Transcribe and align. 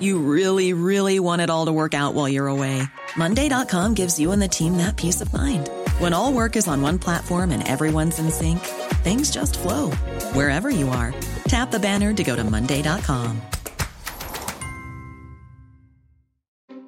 You 0.00 0.18
really, 0.18 0.72
really 0.72 1.20
want 1.20 1.40
it 1.42 1.48
all 1.48 1.66
to 1.66 1.72
work 1.72 1.94
out 1.94 2.14
while 2.14 2.28
you're 2.28 2.48
away. 2.48 2.82
Monday.com 3.16 3.94
gives 3.94 4.18
you 4.18 4.32
and 4.32 4.42
the 4.42 4.48
team 4.48 4.76
that 4.78 4.96
peace 4.96 5.20
of 5.20 5.32
mind. 5.32 5.70
When 6.00 6.12
all 6.12 6.32
work 6.32 6.56
is 6.56 6.66
on 6.66 6.82
one 6.82 6.98
platform 6.98 7.52
and 7.52 7.66
everyone's 7.66 8.18
in 8.18 8.30
sync, 8.30 8.58
things 9.04 9.30
just 9.30 9.56
flow 9.58 9.92
wherever 10.34 10.68
you 10.70 10.88
are. 10.88 11.14
Tap 11.46 11.70
the 11.70 11.78
banner 11.78 12.12
to 12.14 12.24
go 12.24 12.34
to 12.34 12.42
Monday.com. 12.44 13.40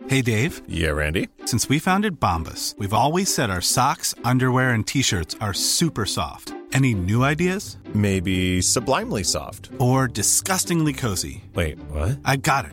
Hey, 0.08 0.22
Dave. 0.22 0.62
Yeah, 0.66 0.90
Randy. 0.90 1.28
Since 1.44 1.68
we 1.68 1.78
founded 1.78 2.18
Bombus, 2.18 2.74
we've 2.78 2.94
always 2.94 3.32
said 3.32 3.50
our 3.50 3.60
socks, 3.60 4.14
underwear, 4.24 4.70
and 4.70 4.86
t 4.86 5.02
shirts 5.02 5.36
are 5.38 5.52
super 5.52 6.06
soft. 6.06 6.54
Any 6.72 6.94
new 6.94 7.24
ideas? 7.24 7.76
Maybe 7.94 8.62
sublimely 8.62 9.22
soft. 9.22 9.70
Or 9.78 10.08
disgustingly 10.08 10.94
cozy? 10.94 11.44
Wait, 11.54 11.78
what? 11.90 12.18
I 12.24 12.36
got 12.36 12.64
it. 12.66 12.72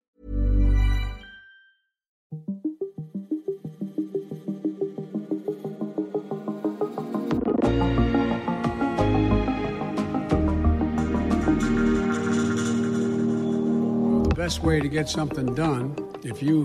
Best 14.41 14.63
way 14.63 14.79
to 14.79 14.87
get 14.87 15.09
something 15.09 15.55
done, 15.55 15.95
if 16.23 16.41
you 16.43 16.57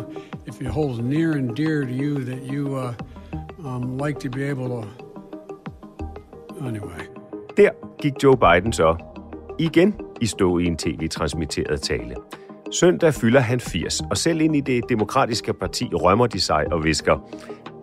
if 0.47 0.61
it 0.61 0.67
holds 0.67 0.99
near 0.99 1.33
and 1.33 1.57
dear 1.57 1.85
to 1.85 1.93
you 1.93 2.25
that 2.25 2.43
you 2.53 2.75
uh, 2.75 2.95
um, 3.69 3.99
like 3.99 4.19
to 4.19 4.31
be 4.31 4.43
able 4.51 4.69
to. 4.69 4.89
Anyway. 6.67 7.03
Der 7.57 7.71
gik 8.03 8.13
Joe 8.23 8.37
Biden 8.37 8.73
så 8.73 8.97
igen 9.59 9.95
i 10.21 10.27
stå 10.27 10.59
i 10.59 10.65
en 10.65 10.77
tv-transmitteret 10.77 11.81
tale. 11.81 12.15
Søndag 12.73 13.15
fylder 13.15 13.41
han 13.41 13.61
80, 13.61 14.01
og 14.11 14.17
selv 14.17 14.41
ind 14.41 14.57
i 14.57 14.61
det 14.61 14.85
demokratiske 14.89 15.53
parti 15.53 15.91
rømmer 15.95 16.27
de 16.27 16.41
sig 16.41 16.73
og 16.73 16.85
visker, 16.85 17.31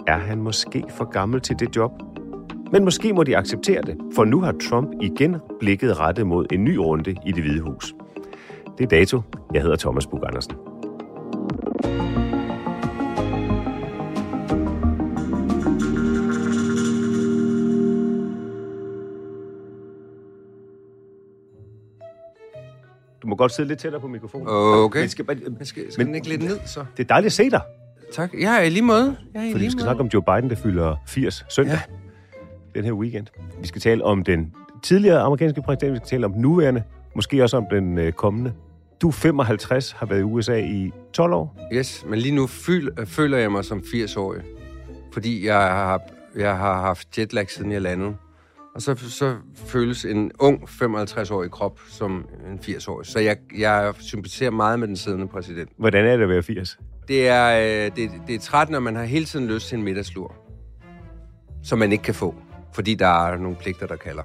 er 0.08 0.18
han 0.18 0.42
måske 0.42 0.84
for 0.90 1.06
gammel 1.06 1.42
til 1.42 1.60
det 1.60 1.76
job? 1.76 1.92
Men 2.72 2.84
måske 2.84 3.14
må 3.14 3.24
de 3.24 3.38
acceptere 3.38 3.82
det, 3.82 3.98
for 4.16 4.26
nu 4.26 4.42
har 4.42 4.54
Trump 4.70 4.92
igen 5.02 5.36
blikket 5.60 6.00
rettet 6.00 6.28
mod 6.28 6.46
en 6.52 6.64
ny 6.64 6.76
runde 6.76 7.16
i 7.26 7.32
det 7.32 7.44
hvide 7.44 7.62
hus. 7.62 7.94
Det 8.78 8.84
er 8.84 8.88
dato. 8.88 9.22
Jeg 9.54 9.62
hedder 9.62 9.76
Thomas 9.78 10.08
Bug 10.08 10.24
Andersen. 10.28 10.54
Du 23.22 23.28
må 23.28 23.36
godt 23.36 23.52
sidde 23.52 23.70
lidt 23.70 23.80
tættere 23.80 24.02
på 24.02 24.08
mikrofonen. 24.08 24.48
Okay. 24.50 25.00
Men 25.00 25.10
skal, 25.10 25.26
men, 25.28 25.66
skal, 25.66 25.92
skal 25.92 26.00
men, 26.00 26.08
den 26.08 26.16
ikke 26.16 26.30
lidt 26.30 26.44
ned, 26.44 26.60
så? 26.66 26.86
Det 26.98 27.04
er 27.04 27.08
dejligt 27.08 27.26
at 27.26 27.34
se 27.34 27.50
dig. 27.50 27.62
Tak. 28.14 28.34
Jeg 28.40 28.56
er 28.58 28.62
i 28.62 28.70
lige 28.70 28.82
måde. 28.82 29.18
Jeg 29.34 29.42
er 29.42 29.46
i 29.46 29.52
Fordi 29.52 29.60
lige 29.60 29.68
vi 29.68 29.72
skal 29.72 29.78
måde. 29.78 29.84
snakke 29.84 30.02
om 30.02 30.08
Joe 30.08 30.22
Biden, 30.22 30.50
der 30.50 30.56
fylder 30.56 30.96
80 31.08 31.46
søndag. 31.50 31.74
Ja. 31.74 32.76
Den 32.76 32.86
her 32.86 32.92
weekend. 32.92 33.28
Vi 33.62 33.68
skal 33.68 33.82
tale 33.82 34.04
om 34.04 34.24
den 34.24 34.54
tidligere 34.84 35.20
amerikanske 35.20 35.62
præsident, 35.62 35.92
vi 35.92 35.98
skal 35.98 36.08
tale 36.08 36.26
om 36.26 36.34
den 36.34 36.42
nuværende, 36.42 36.84
måske 37.16 37.44
også 37.44 37.58
om 37.58 37.66
den 37.72 37.98
øh, 37.98 38.12
kommende. 38.14 38.54
Du 39.04 39.08
er 39.08 39.12
55, 39.12 39.92
har 39.92 40.06
været 40.06 40.20
i 40.20 40.24
USA 40.24 40.58
i 40.58 40.92
12 41.14 41.34
år. 41.34 41.70
Yes, 41.74 42.06
men 42.08 42.20
lige 42.20 42.36
nu 42.36 42.48
føl, 42.48 42.92
føler 43.06 43.38
jeg 43.38 43.52
mig 43.52 43.66
som 43.66 43.80
80-årig. 43.80 44.42
Fordi 45.14 45.46
jeg 45.46 45.56
har, 45.56 46.02
jeg 46.36 46.58
har 46.58 46.82
haft 46.82 47.18
jetlag, 47.18 47.50
siden 47.50 47.72
jeg 47.72 47.82
landede. 47.82 48.16
Og 48.76 48.82
så, 48.82 48.96
så 48.96 49.36
føles 49.56 50.06
en 50.06 50.32
ung 50.40 50.64
55-årig 50.64 51.52
krop 51.52 51.80
som 51.88 52.26
en 52.52 52.60
80-årig. 52.60 53.06
Så 53.06 53.20
jeg, 53.20 53.38
jeg 53.58 53.94
sympatiserer 54.00 54.52
meget 54.52 54.80
med 54.80 54.88
den 54.88 54.98
siddende 54.98 55.28
præsident. 55.28 55.70
Hvordan 55.78 56.06
er 56.06 56.16
det 56.16 56.24
at 56.24 56.30
være 56.30 56.44
80? 56.44 56.80
Det 57.08 57.28
er, 57.28 57.86
øh, 57.86 57.92
det, 57.96 58.12
det 58.28 58.36
er 58.36 58.40
træt, 58.40 58.70
når 58.70 58.80
man 58.80 58.96
har 58.96 59.04
hele 59.04 59.26
tiden 59.26 59.48
lyst 59.48 59.68
til 59.68 59.78
en 59.78 59.84
middagslur. 59.84 60.36
Som 61.64 61.80
man 61.80 61.92
ikke 61.92 62.04
kan 62.04 62.16
få, 62.16 62.36
fordi 62.74 62.96
der 62.96 63.28
er 63.28 63.38
nogle 63.38 63.58
pligter, 63.58 63.88
der 63.88 63.96
kalder. 63.96 64.24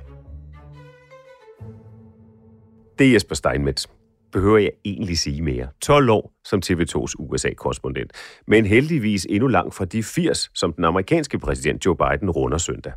Det 2.99 3.07
er 3.07 3.13
Jesper 3.13 3.35
Steinmetz. 3.35 3.87
Behøver 4.33 4.59
jeg 4.59 4.71
egentlig 4.85 5.19
sige 5.19 5.43
mere? 5.43 5.69
12 5.83 6.11
år 6.11 6.33
som 6.45 6.61
TV2's 6.67 7.13
USA-korrespondent. 7.19 8.13
Men 8.47 8.67
heldigvis 8.67 9.27
endnu 9.31 9.47
langt 9.47 9.75
fra 9.75 9.85
de 9.85 10.03
80, 10.03 10.51
som 10.55 10.73
den 10.73 10.85
amerikanske 10.85 11.39
præsident 11.39 11.87
Joe 11.87 11.97
Biden 11.97 12.31
runder 12.31 12.59
søndag. 12.59 12.93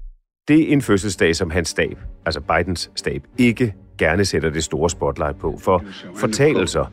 Det 0.48 0.62
er 0.70 0.74
en 0.74 0.82
fødselsdag, 0.82 1.36
som 1.36 1.50
hans 1.52 1.70
stab, 1.70 1.98
altså 2.26 2.42
Bidens 2.42 2.92
stab, 2.96 3.24
ikke 3.38 3.74
gerne 3.98 4.26
sætter 4.26 4.50
det 4.50 4.64
store 4.64 4.90
spotlight 4.90 5.40
på. 5.40 5.58
For 5.62 5.84
fortalelser, 6.16 6.86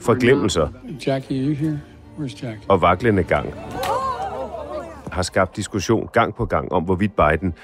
forglemmelser 0.00 0.68
og 2.68 2.80
vaklende 2.82 3.22
gang 3.22 3.54
har 5.12 5.22
skabt 5.22 5.56
diskussion 5.56 6.08
gang 6.12 6.34
på 6.34 6.44
gang 6.46 6.72
om, 6.72 6.82
hvorvidt 6.84 7.12
Biden 7.16 7.54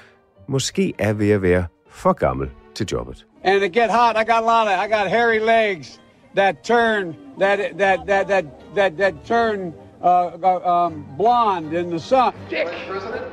måske 0.49 0.93
er 0.99 1.13
ved 1.13 1.31
at 1.31 1.43
være 1.43 1.65
for 1.91 2.13
gammel 2.13 2.51
til 2.75 2.87
jobbet. 2.93 3.27
And 3.47 3.61
to 3.61 3.69
get 3.69 3.91
hot, 3.91 4.17
I 4.17 4.25
got 4.25 4.43
a 4.43 4.47
lot 4.47 4.67
of, 4.67 4.77
I 4.79 4.89
got 4.89 5.07
hairy 5.09 5.39
legs 5.39 6.01
that 6.34 6.65
turn, 6.65 7.17
that 7.39 7.79
that 7.79 8.05
that 8.07 8.27
that 8.29 8.75
that 8.75 8.97
that 8.97 9.25
turn 9.25 9.73
uh, 10.03 10.75
um, 10.75 11.07
blonde 11.17 11.73
in 11.73 11.91
the 11.91 11.99
sun. 11.99 12.34
Dick. 12.51 12.67
President, 12.89 13.25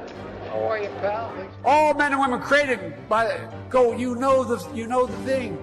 how 0.50 0.70
are 0.70 0.78
you, 0.78 0.90
pal? 1.02 1.34
All 1.66 1.94
men 1.96 2.12
and 2.12 2.22
women 2.22 2.40
created 2.40 2.80
by 3.10 3.40
go. 3.70 3.98
You 3.98 4.14
know 4.16 4.44
the 4.44 4.58
you 4.76 4.86
know 4.86 5.08
the 5.08 5.18
thing. 5.26 5.58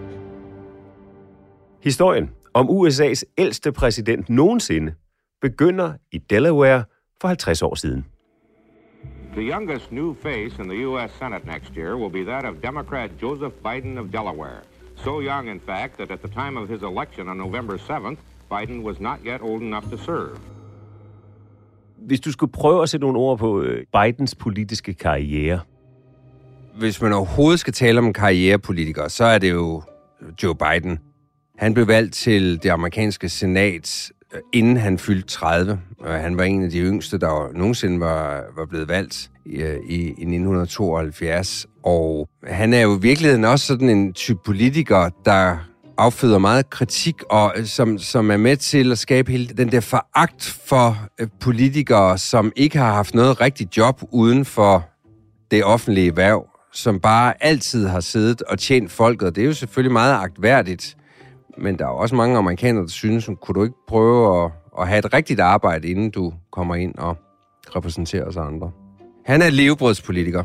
Historien 1.80 2.30
om 2.54 2.70
USA's 2.70 3.24
ældste 3.38 3.72
præsident 3.72 4.28
nogensinde 4.28 4.94
begynder 5.40 5.92
i 6.12 6.18
Delaware 6.18 6.84
for 7.20 7.28
50 7.28 7.62
år 7.62 7.74
siden. 7.74 8.04
The 9.34 9.44
youngest 9.44 9.92
new 9.92 10.14
face 10.14 10.58
in 10.58 10.66
the 10.66 10.78
U.S. 10.88 11.10
Senate 11.20 11.46
next 11.46 11.76
year 11.76 11.96
will 11.96 12.10
be 12.10 12.24
that 12.24 12.44
of 12.44 12.60
Democrat 12.60 13.10
Joseph 13.20 13.52
Biden 13.64 13.96
of 13.96 14.10
Delaware. 14.10 14.62
So 15.04 15.20
young, 15.20 15.48
in 15.48 15.60
fact, 15.60 15.98
that 15.98 16.10
at 16.10 16.20
the 16.22 16.28
time 16.28 16.56
of 16.56 16.68
his 16.68 16.82
election 16.82 17.28
on 17.28 17.38
November 17.38 17.78
7th, 17.78 18.18
Biden 18.50 18.82
was 18.82 19.00
not 19.00 19.18
yet 19.24 19.40
old 19.40 19.62
enough 19.62 19.90
to 19.90 19.96
serve. 19.96 20.38
Hvis 21.96 22.20
du 22.20 22.32
skulle 22.32 22.52
prøve 22.52 22.82
at 22.82 22.88
sætte 22.88 23.06
nogle 23.06 23.18
ord 23.18 23.38
på 23.38 23.62
øh, 23.62 23.84
Bidens 23.92 24.34
politiske 24.34 24.94
karriere. 24.94 25.60
Hvis 26.78 27.02
man 27.02 27.12
overhovedet 27.12 27.60
skal 27.60 27.72
tale 27.72 27.98
om 27.98 28.12
karrierepolitiker, 28.12 29.08
så 29.08 29.24
er 29.24 29.38
det 29.38 29.50
jo 29.50 29.82
Joe 30.42 30.54
Biden. 30.54 30.98
Han 31.58 31.74
blev 31.74 31.86
valgt 31.88 32.14
til 32.14 32.62
det 32.62 32.70
amerikanske 32.70 33.28
senat, 33.28 34.12
øh, 34.14 34.19
inden 34.52 34.76
han 34.76 34.98
fyldte 34.98 35.28
30. 35.28 35.80
Og 35.98 36.12
han 36.12 36.36
var 36.36 36.44
en 36.44 36.64
af 36.64 36.70
de 36.70 36.78
yngste, 36.78 37.18
der 37.18 37.52
nogensinde 37.54 38.00
var, 38.00 38.44
var 38.56 38.66
blevet 38.66 38.88
valgt 38.88 39.30
i, 39.46 39.56
i, 39.88 39.96
i 39.96 40.06
1972. 40.06 41.66
Og 41.82 42.28
han 42.46 42.74
er 42.74 42.80
jo 42.80 42.96
i 42.96 43.00
virkeligheden 43.00 43.44
også 43.44 43.66
sådan 43.66 43.88
en 43.88 44.12
type 44.12 44.38
politiker, 44.44 45.10
der 45.24 45.56
afføder 45.98 46.38
meget 46.38 46.70
kritik, 46.70 47.22
og 47.30 47.52
øh, 47.56 47.66
som, 47.66 47.98
som 47.98 48.30
er 48.30 48.36
med 48.36 48.56
til 48.56 48.92
at 48.92 48.98
skabe 48.98 49.32
hele 49.32 49.46
den 49.46 49.72
der 49.72 49.80
foragt 49.80 50.58
for 50.66 50.96
øh, 51.20 51.28
politikere, 51.40 52.18
som 52.18 52.52
ikke 52.56 52.78
har 52.78 52.92
haft 52.92 53.14
noget 53.14 53.40
rigtigt 53.40 53.76
job 53.76 54.02
uden 54.12 54.44
for 54.44 54.88
det 55.50 55.64
offentlige 55.64 56.16
værv, 56.16 56.46
som 56.72 57.00
bare 57.00 57.34
altid 57.44 57.86
har 57.86 58.00
siddet 58.00 58.42
og 58.42 58.58
tjent 58.58 58.90
folket. 58.90 59.36
Det 59.36 59.42
er 59.42 59.46
jo 59.46 59.54
selvfølgelig 59.54 59.92
meget 59.92 60.14
agtværdigt, 60.14 60.96
men 61.60 61.78
der 61.78 61.84
er 61.84 61.88
også 61.88 62.14
mange 62.14 62.38
amerikanere, 62.38 62.82
der 62.82 62.88
synes, 62.88 63.30
kunne 63.42 63.54
du 63.54 63.62
ikke 63.62 63.76
prøve 63.88 64.44
at, 64.44 64.50
at 64.80 64.88
have 64.88 64.98
et 64.98 65.14
rigtigt 65.14 65.40
arbejde, 65.40 65.88
inden 65.88 66.10
du 66.10 66.32
kommer 66.52 66.74
ind 66.74 66.94
og 66.98 67.16
repræsenterer 67.76 68.24
os 68.24 68.36
andre. 68.36 68.70
Han 69.24 69.42
er 69.42 69.50
levebrødspolitiker. 69.50 70.44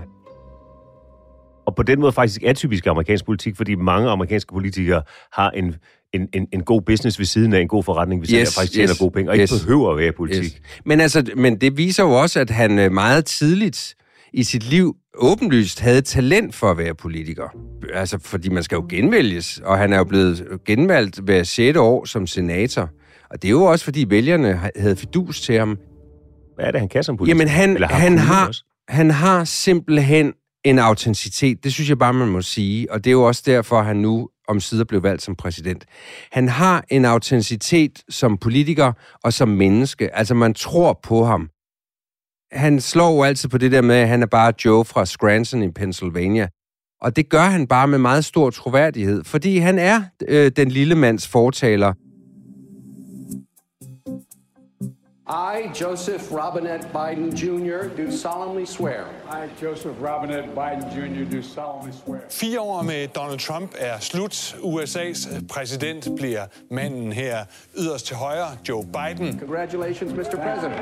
Og 1.65 1.75
på 1.75 1.83
den 1.83 1.99
måde 1.99 2.11
faktisk 2.11 2.43
atypisk 2.43 2.87
amerikansk 2.87 3.25
politik, 3.25 3.55
fordi 3.57 3.75
mange 3.75 4.09
amerikanske 4.09 4.53
politikere 4.53 5.01
har 5.31 5.49
en, 5.51 5.75
en, 6.13 6.29
en, 6.33 6.47
en 6.53 6.63
god 6.63 6.81
business 6.81 7.19
ved 7.19 7.25
siden 7.25 7.53
af 7.53 7.61
en 7.61 7.67
god 7.67 7.83
forretning, 7.83 8.21
hvis 8.21 8.29
yes, 8.29 8.39
han 8.39 8.61
faktisk 8.61 8.73
tjener 8.73 8.91
yes, 8.91 8.99
gode 8.99 9.11
penge, 9.11 9.31
og 9.31 9.37
yes. 9.37 9.51
ikke 9.51 9.65
behøver 9.65 9.91
at 9.91 9.97
være 9.97 10.07
i 10.07 10.11
politik. 10.11 10.43
Yes. 10.43 10.61
Men, 10.85 11.01
altså, 11.01 11.31
men 11.35 11.61
det 11.61 11.77
viser 11.77 12.03
jo 12.03 12.11
også, 12.11 12.39
at 12.39 12.49
han 12.49 12.79
øh, 12.79 12.91
meget 12.91 13.25
tidligt 13.25 13.95
i 14.33 14.43
sit 14.43 14.63
liv 14.63 14.95
åbenlyst 15.17 15.79
havde 15.79 16.01
talent 16.01 16.55
for 16.55 16.71
at 16.71 16.77
være 16.77 16.95
politiker. 16.95 17.49
Altså, 17.93 18.19
fordi 18.21 18.49
man 18.49 18.63
skal 18.63 18.75
jo 18.75 18.85
genvælges, 18.89 19.61
og 19.63 19.77
han 19.77 19.93
er 19.93 19.97
jo 19.97 20.03
blevet 20.03 20.47
genvalgt 20.65 21.19
hver 21.19 21.43
6. 21.43 21.77
år 21.77 22.05
som 22.05 22.27
senator. 22.27 22.89
Og 23.29 23.41
det 23.41 23.47
er 23.47 23.51
jo 23.51 23.63
også, 23.63 23.85
fordi 23.85 24.05
vælgerne 24.09 24.59
havde 24.75 24.95
fidus 24.95 25.41
til 25.41 25.59
ham. 25.59 25.77
Hvad 26.55 26.65
er 26.65 26.71
det, 26.71 26.79
han 26.79 26.89
kan 26.89 27.03
som 27.03 27.17
politiker? 27.17 27.37
Jamen, 27.37 27.47
han, 27.47 27.73
Eller 27.73 27.87
har 27.87 27.95
han, 27.95 28.17
har, 28.17 28.47
også? 28.47 28.63
han 28.87 29.11
har 29.11 29.43
simpelthen 29.43 30.33
en 30.65 30.79
autenticitet. 30.79 31.63
Det 31.63 31.73
synes 31.73 31.89
jeg 31.89 31.99
bare, 31.99 32.13
man 32.13 32.27
må 32.27 32.41
sige. 32.41 32.91
Og 32.91 33.03
det 33.03 33.09
er 33.09 33.11
jo 33.11 33.23
også 33.23 33.43
derfor, 33.45 33.81
han 33.81 33.95
nu 33.95 34.29
om 34.47 34.59
sider 34.59 34.83
blev 34.83 35.03
valgt 35.03 35.21
som 35.21 35.35
præsident. 35.35 35.85
Han 36.31 36.49
har 36.49 36.85
en 36.89 37.05
autenticitet 37.05 38.03
som 38.09 38.37
politiker 38.37 38.91
og 39.23 39.33
som 39.33 39.49
menneske. 39.49 40.15
Altså, 40.15 40.33
man 40.33 40.53
tror 40.53 40.99
på 41.03 41.25
ham. 41.25 41.49
Han 42.51 42.81
slår 42.81 43.15
jo 43.15 43.23
altid 43.23 43.49
på 43.49 43.57
det 43.57 43.71
der 43.71 43.81
med, 43.81 43.95
at 43.95 44.07
han 44.07 44.21
er 44.21 44.27
bare 44.27 44.53
Joe 44.65 44.85
fra 44.85 45.05
Scranton 45.05 45.63
i 45.63 45.71
Pennsylvania. 45.71 46.47
Og 47.01 47.15
det 47.15 47.29
gør 47.29 47.43
han 47.43 47.67
bare 47.67 47.87
med 47.87 47.97
meget 47.97 48.25
stor 48.25 48.49
troværdighed, 48.49 49.23
fordi 49.23 49.57
han 49.57 49.79
er 49.79 50.01
øh, 50.27 50.51
den 50.55 50.71
lille 50.71 50.95
mands 50.95 51.27
fortaler. 51.27 51.93
I, 55.27 55.81
Joseph 55.81 56.23
Robinette 56.31 56.87
Biden 56.93 57.29
Jr., 57.35 57.89
do 57.97 58.11
solemnly 58.11 58.65
swear. 58.65 59.03
I, 59.31 59.63
Joseph 59.63 59.95
Robinette 60.01 60.49
Biden 60.49 60.83
Jr., 60.95 61.37
do 61.37 61.41
solemnly 61.41 61.91
swear. 62.05 62.21
Fire 62.29 62.59
år 62.59 62.81
med 62.81 63.07
Donald 63.07 63.39
Trump 63.39 63.71
er 63.77 63.99
slut. 63.99 64.55
USA's 64.63 65.47
præsident 65.53 66.07
bliver 66.17 66.45
manden 66.71 67.11
her 67.11 67.45
yderst 67.77 68.05
til 68.05 68.15
højre, 68.15 68.57
Joe 68.69 68.85
Biden. 68.85 69.39
Congratulations, 69.39 70.13
Mr. 70.13 70.37
President. 70.37 70.75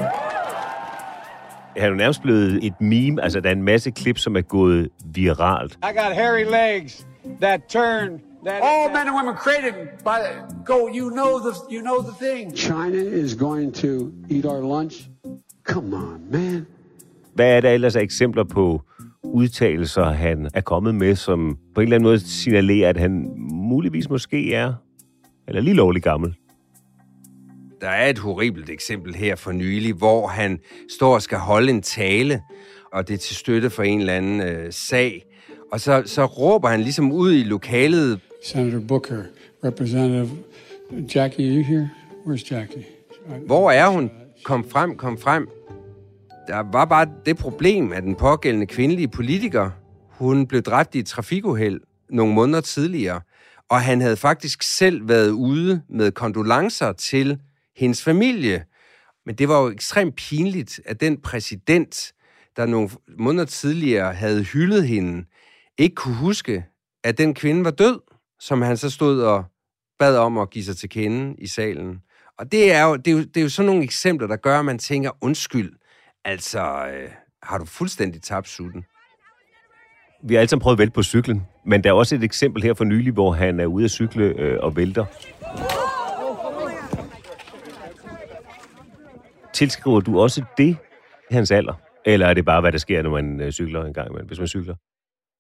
Han 1.78 1.84
er 1.84 1.88
jo 1.88 1.96
nærmest 1.96 2.22
blevet 2.22 2.66
et 2.66 2.81
meme. 2.81 3.24
Altså, 3.24 3.40
der 3.40 3.50
er 3.50 3.54
en 3.54 3.64
masse 3.64 3.92
klip, 3.92 4.18
som 4.18 4.36
er 4.36 4.42
gået 4.42 4.90
viralt. 5.06 5.74
I 5.74 5.98
got 5.98 6.16
hairy 6.16 6.44
legs 6.44 7.08
that 7.42 7.62
turn. 7.70 8.22
That, 8.46 8.62
All 8.62 8.90
men 8.90 9.08
and 9.08 9.16
women 9.16 9.36
created 9.36 9.74
by 10.04 10.18
go. 10.66 10.90
You 10.96 11.10
know 11.10 11.40
the 11.40 11.54
you 11.72 11.81
know 11.81 12.02
the 12.02 12.16
thing. 12.25 12.58
China 12.58 13.02
is 13.24 13.36
going 13.36 13.74
to 13.75 14.12
eat 14.30 14.46
our 14.46 14.62
lunch. 14.62 15.10
Come 15.64 15.96
on, 15.96 16.20
man. 16.31 16.66
Hvad 17.36 17.58
er 17.58 17.62
der 17.62 17.70
ellers 17.70 17.96
af 17.96 18.02
eksempler 18.02 18.44
på 18.44 18.81
udtalelser, 19.24 20.04
han 20.06 20.50
er 20.54 20.62
kommet 20.62 20.96
med, 20.96 21.16
som 21.16 21.58
på 21.76 21.81
en 21.81 21.88
eller 21.88 21.96
anden 21.96 22.08
måde 22.08 22.19
signalerer, 22.19 22.90
at 22.90 22.98
han 22.98 23.34
muligvis 23.52 24.10
måske 24.10 24.54
er, 24.54 24.74
eller 25.48 25.62
lige 25.62 25.74
lovlig 25.74 26.04
gammel? 26.04 26.36
Der 27.83 27.89
er 27.89 28.09
et 28.09 28.19
horribelt 28.19 28.69
eksempel 28.69 29.15
her 29.15 29.35
for 29.35 29.51
nylig, 29.51 29.94
hvor 29.94 30.27
han 30.27 30.59
står 30.97 31.13
og 31.13 31.21
skal 31.21 31.38
holde 31.38 31.69
en 31.69 31.81
tale, 31.81 32.41
og 32.91 33.07
det 33.07 33.13
er 33.13 33.18
til 33.18 33.35
støtte 33.35 33.69
for 33.69 33.83
en 33.83 34.00
eller 34.00 34.13
anden 34.13 34.41
øh, 34.41 34.74
sag. 34.74 35.25
Og 35.71 35.80
så, 35.80 36.03
så 36.06 36.25
råber 36.25 36.68
han 36.68 36.81
ligesom 36.81 37.12
ud 37.12 37.33
i 37.33 37.44
lokalet, 37.44 38.19
Senator 38.45 38.80
Booker, 38.88 39.24
Representative 39.63 40.30
Jackie, 41.15 41.50
are 41.50 41.56
you 41.56 41.63
here? 41.63 41.89
Where's 42.25 42.51
Jackie? 42.51 42.85
hvor 43.45 43.71
er 43.71 43.88
hun? 43.88 44.12
Kom 44.44 44.69
frem, 44.69 44.97
kom 44.97 45.18
frem. 45.18 45.50
Der 46.47 46.71
var 46.71 46.85
bare 46.85 47.07
det 47.25 47.38
problem, 47.38 47.94
at 47.94 48.03
den 48.03 48.15
pågældende 48.15 48.68
kvindelige 48.68 49.07
politiker, 49.07 49.69
hun 50.09 50.47
blev 50.47 50.62
dræbt 50.62 50.95
i 50.95 51.00
et 51.00 51.06
trafikuheld 51.06 51.81
nogle 52.09 52.33
måneder 52.33 52.62
tidligere, 52.62 53.21
og 53.69 53.81
han 53.81 54.01
havde 54.01 54.18
faktisk 54.18 54.63
selv 54.63 55.07
været 55.09 55.30
ude 55.30 55.81
med 55.89 56.12
kondolencer 56.12 56.91
til 56.91 57.39
hendes 57.75 58.04
familie. 58.04 58.66
Men 59.25 59.36
det 59.36 59.50
var 59.50 59.62
jo 59.62 59.70
ekstremt 59.70 60.16
pinligt, 60.16 60.80
at 60.86 61.02
den 61.02 61.22
præsident, 61.22 62.14
der 62.56 62.66
nogle 62.66 62.90
måneder 63.18 63.46
tidligere 63.46 64.14
havde 64.14 64.44
hyldet 64.44 64.88
hende, 64.88 65.25
ikke 65.78 65.96
kunne 65.96 66.16
huske, 66.16 66.66
at 67.04 67.18
den 67.18 67.34
kvinde 67.34 67.66
var 67.66 67.72
død, 67.72 68.00
som 68.40 68.62
han 68.62 68.78
så 68.78 68.90
stod 68.90 69.22
og 69.22 69.44
bad 70.00 70.18
om 70.18 70.38
at 70.38 70.50
give 70.50 70.66
sig 70.66 70.78
til 70.78 70.90
kende 70.90 71.36
i 71.38 71.48
salen. 71.48 72.02
Og 72.40 72.52
det 72.52 72.74
er 72.74 72.84
jo, 72.84 72.96
det 72.96 73.08
er 73.08 73.12
jo, 73.12 73.20
det 73.20 73.38
er 73.38 73.42
jo 73.42 73.50
sådan 73.50 73.66
nogle 73.66 73.84
eksempler, 73.84 74.28
der 74.28 74.36
gør, 74.36 74.60
at 74.60 74.66
man 74.66 74.80
tænker, 74.80 75.12
undskyld, 75.22 75.74
altså, 76.26 76.60
øh, 76.60 77.10
har 77.44 77.58
du 77.58 77.66
fuldstændig 77.66 78.22
tabt 78.22 78.50
sutten? 78.50 78.86
Vi 80.24 80.34
har 80.34 80.40
alle 80.40 80.50
sammen 80.50 80.62
prøvet 80.62 80.76
at 80.76 80.80
vælte 80.80 80.94
på 80.94 81.04
cyklen, 81.04 81.42
men 81.66 81.84
der 81.84 81.90
er 81.90 81.94
også 81.94 82.16
et 82.16 82.24
eksempel 82.24 82.64
her 82.64 82.74
for 82.74 82.84
nylig, 82.84 83.14
hvor 83.14 83.31
han 83.31 83.60
er 83.60 83.66
ude 83.66 83.86
at 83.86 83.92
cykle 83.92 84.26
øh, 84.26 84.60
og 84.60 84.76
vælter. 84.76 85.06
Tilskriver 89.54 90.00
du 90.00 90.20
også 90.20 90.44
det 90.58 90.78
hans 91.32 91.52
alder? 91.52 91.74
Eller 92.06 92.28
er 92.28 92.34
det 92.34 92.46
bare, 92.46 92.62
hvad 92.62 92.72
der 92.72 92.78
sker, 92.78 93.02
når 93.02 93.10
man 93.10 93.42
øh, 93.42 93.52
cykler 93.52 93.86
en 93.86 93.94
gang 93.94 94.10
imellem, 94.10 94.28
hvis 94.28 94.40
man 94.40 94.48
cykler? 94.48 94.76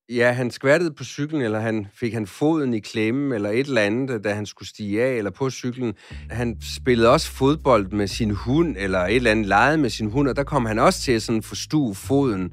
Ja, 0.09 0.31
han 0.31 0.51
skvattede 0.51 0.93
på 0.93 1.03
cyklen, 1.03 1.41
eller 1.41 1.59
han 1.59 1.87
fik 1.93 2.13
han 2.13 2.27
foden 2.27 2.73
i 2.73 2.79
klemme, 2.79 3.35
eller 3.35 3.49
et 3.49 3.67
eller 3.67 3.81
andet, 3.81 4.23
da 4.23 4.33
han 4.33 4.45
skulle 4.45 4.69
stige 4.69 5.03
af, 5.03 5.13
eller 5.13 5.31
på 5.31 5.49
cyklen. 5.49 5.93
Han 6.29 6.57
spillede 6.77 7.09
også 7.09 7.31
fodbold 7.31 7.91
med 7.91 8.07
sin 8.07 8.31
hund, 8.31 8.75
eller 8.79 8.99
et 8.99 9.15
eller 9.15 9.31
andet 9.31 9.45
legede 9.45 9.77
med 9.77 9.89
sin 9.89 10.09
hund, 10.09 10.27
og 10.27 10.35
der 10.35 10.43
kom 10.43 10.65
han 10.65 10.79
også 10.79 11.01
til 11.01 11.11
at 11.11 11.21
sådan 11.21 11.41
forstue 11.41 11.95
foden. 11.95 12.51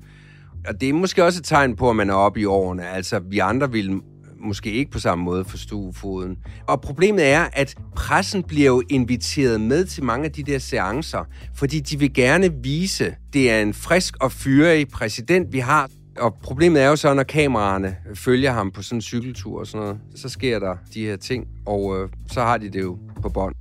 Og 0.69 0.81
det 0.81 0.89
er 0.89 0.93
måske 0.93 1.25
også 1.25 1.41
et 1.41 1.45
tegn 1.45 1.77
på, 1.77 1.91
at 1.91 1.97
man 1.97 2.11
er 2.11 2.15
oppe 2.15 2.41
i 2.41 2.45
årene. 2.45 2.89
Altså, 2.89 3.19
vi 3.19 3.39
andre 3.39 3.73
ville 3.73 4.01
måske 4.41 4.73
ikke 4.73 4.91
på 4.91 4.99
samme 4.99 5.25
måde 5.25 5.45
for 5.45 5.59
stuefoden. 5.59 6.37
Og 6.67 6.81
problemet 6.81 7.27
er, 7.27 7.49
at 7.53 7.75
pressen 7.97 8.43
bliver 8.43 8.67
jo 8.67 8.83
inviteret 8.89 9.61
med 9.61 9.85
til 9.85 10.05
mange 10.05 10.25
af 10.25 10.33
de 10.33 10.43
der 10.43 10.59
seancer, 10.59 11.25
fordi 11.55 11.81
de 11.81 11.99
vil 11.99 12.15
gerne 12.15 12.51
vise, 12.63 13.15
det 13.33 13.51
er 13.51 13.63
en 13.63 13.75
frisk 13.75 14.15
og 14.21 14.33
fyrig 14.33 14.89
præsident, 14.89 15.53
vi 15.53 15.59
har. 15.59 15.91
Og 16.19 16.35
problemet 16.43 16.83
er 16.83 16.89
jo 16.89 16.97
så, 16.97 17.15
når 17.15 17.23
kameraerne 17.23 17.97
følger 18.15 18.53
ham 18.53 18.71
på 18.71 18.83
sådan 18.83 18.97
en 18.97 19.03
cykeltur 19.03 19.61
og 19.61 19.67
sådan 19.67 19.81
noget, 19.81 19.99
så 20.15 20.29
sker 20.29 20.59
der 20.59 20.77
de 20.95 21.05
her 21.05 21.17
ting, 21.17 21.47
og 21.67 21.99
øh, 21.99 22.09
så 22.33 22.41
har 22.41 22.59
de 22.59 22.69
det 22.69 22.81
jo 22.81 22.99
på 23.23 23.29
bånd. 23.29 23.55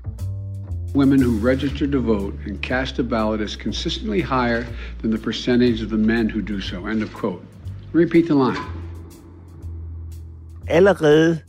Women 0.95 1.21
who 1.21 1.49
register 1.49 1.85
to 1.91 1.99
vote 1.99 2.33
and 2.47 2.61
cast 2.61 2.99
a 2.99 3.03
ballot 3.03 3.41
is 3.41 3.51
consistently 3.51 4.21
higher 4.21 4.63
than 5.01 5.11
the 5.11 5.19
percentage 5.19 5.83
of 5.83 5.89
the 5.89 5.97
men 5.97 6.29
who 6.29 6.41
do 6.41 6.59
so. 6.59 6.87
End 6.87 7.03
of 7.03 7.13
quote. 7.13 7.41
Repeat 7.93 8.25
the 8.25 8.33
line. 8.33 8.78
Allerede 10.69 11.39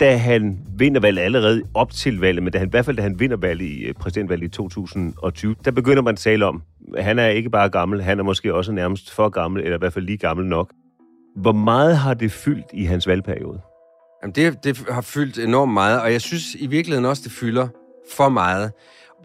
da 0.00 0.16
han 0.16 0.58
vinder 0.78 1.00
valget, 1.00 1.22
allerede 1.22 1.62
op 1.74 1.92
til 1.92 2.20
valget, 2.20 2.42
men 2.42 2.52
da 2.52 2.58
han, 2.58 2.68
i 2.68 2.70
hvert 2.70 2.84
fald 2.84 2.96
da 2.96 3.02
han 3.02 3.20
vinder 3.20 3.36
valget 3.36 3.66
i 3.66 3.84
øh, 3.84 3.94
præsidentvalget 3.94 4.46
i 4.46 4.50
2020, 4.50 5.54
der 5.64 5.70
begynder 5.70 6.02
man 6.02 6.12
at 6.12 6.18
tale 6.18 6.46
om, 6.46 6.62
at 6.96 7.04
han 7.04 7.18
er 7.18 7.28
ikke 7.28 7.50
bare 7.50 7.68
gammel, 7.68 8.02
han 8.02 8.18
er 8.18 8.22
måske 8.22 8.54
også 8.54 8.72
nærmest 8.72 9.10
for 9.10 9.28
gammel, 9.28 9.62
eller 9.62 9.76
i 9.76 9.78
hvert 9.78 9.92
fald 9.92 10.04
lige 10.04 10.18
gammel 10.18 10.46
nok. 10.46 10.72
Hvor 11.36 11.52
meget 11.52 11.96
har 11.96 12.14
det 12.14 12.32
fyldt 12.32 12.66
i 12.72 12.84
hans 12.84 13.06
valgperiode? 13.06 13.60
Jamen, 14.22 14.34
det, 14.34 14.64
det 14.64 14.84
har 14.90 15.00
fyldt 15.00 15.38
enormt 15.38 15.72
meget, 15.72 16.00
og 16.00 16.12
jeg 16.12 16.20
synes 16.20 16.54
i 16.54 16.66
virkeligheden 16.66 17.04
også, 17.04 17.22
det 17.24 17.32
fylder 17.32 17.68
for 18.16 18.28
meget. 18.28 18.72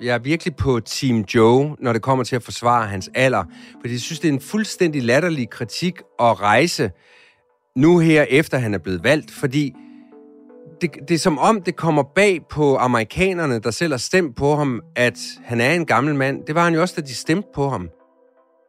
Jeg 0.01 0.15
er 0.15 0.19
virkelig 0.19 0.55
på 0.55 0.79
Team 0.79 1.25
Joe, 1.35 1.75
når 1.79 1.93
det 1.93 2.01
kommer 2.01 2.23
til 2.23 2.35
at 2.35 2.43
forsvare 2.43 2.88
hans 2.88 3.09
alder, 3.15 3.43
fordi 3.81 3.93
jeg 3.93 4.01
synes, 4.01 4.19
det 4.19 4.29
er 4.29 4.33
en 4.33 4.41
fuldstændig 4.41 5.03
latterlig 5.03 5.50
kritik 5.50 6.00
at 6.19 6.41
rejse 6.41 6.91
nu 7.79 8.00
her, 8.00 8.25
efter 8.29 8.57
han 8.57 8.74
er 8.74 8.77
blevet 8.77 9.03
valgt, 9.03 9.31
fordi 9.31 9.74
det, 10.81 10.89
det 11.07 11.15
er 11.15 11.19
som 11.19 11.38
om, 11.38 11.62
det 11.62 11.75
kommer 11.75 12.03
bag 12.15 12.39
på 12.50 12.77
amerikanerne, 12.77 13.59
der 13.59 13.71
selv 13.71 13.93
har 13.93 13.98
stemt 13.98 14.36
på 14.36 14.55
ham, 14.55 14.81
at 14.95 15.19
han 15.43 15.62
er 15.62 15.71
en 15.71 15.86
gammel 15.86 16.15
mand. 16.15 16.45
Det 16.48 16.55
var 16.55 16.63
han 16.63 16.74
jo 16.74 16.81
også, 16.81 16.93
da 16.98 17.01
de 17.01 17.15
stemte 17.15 17.48
på 17.55 17.69
ham. 17.69 17.89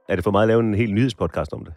Er 0.09 0.14
det 0.14 0.25
for 0.25 0.31
meget 0.31 0.43
at 0.43 0.49
lave 0.49 0.61
en 0.61 0.75
helt 0.75 0.95
nyhedspodcast 0.95 1.52
om 1.52 1.64
det? 1.64 1.75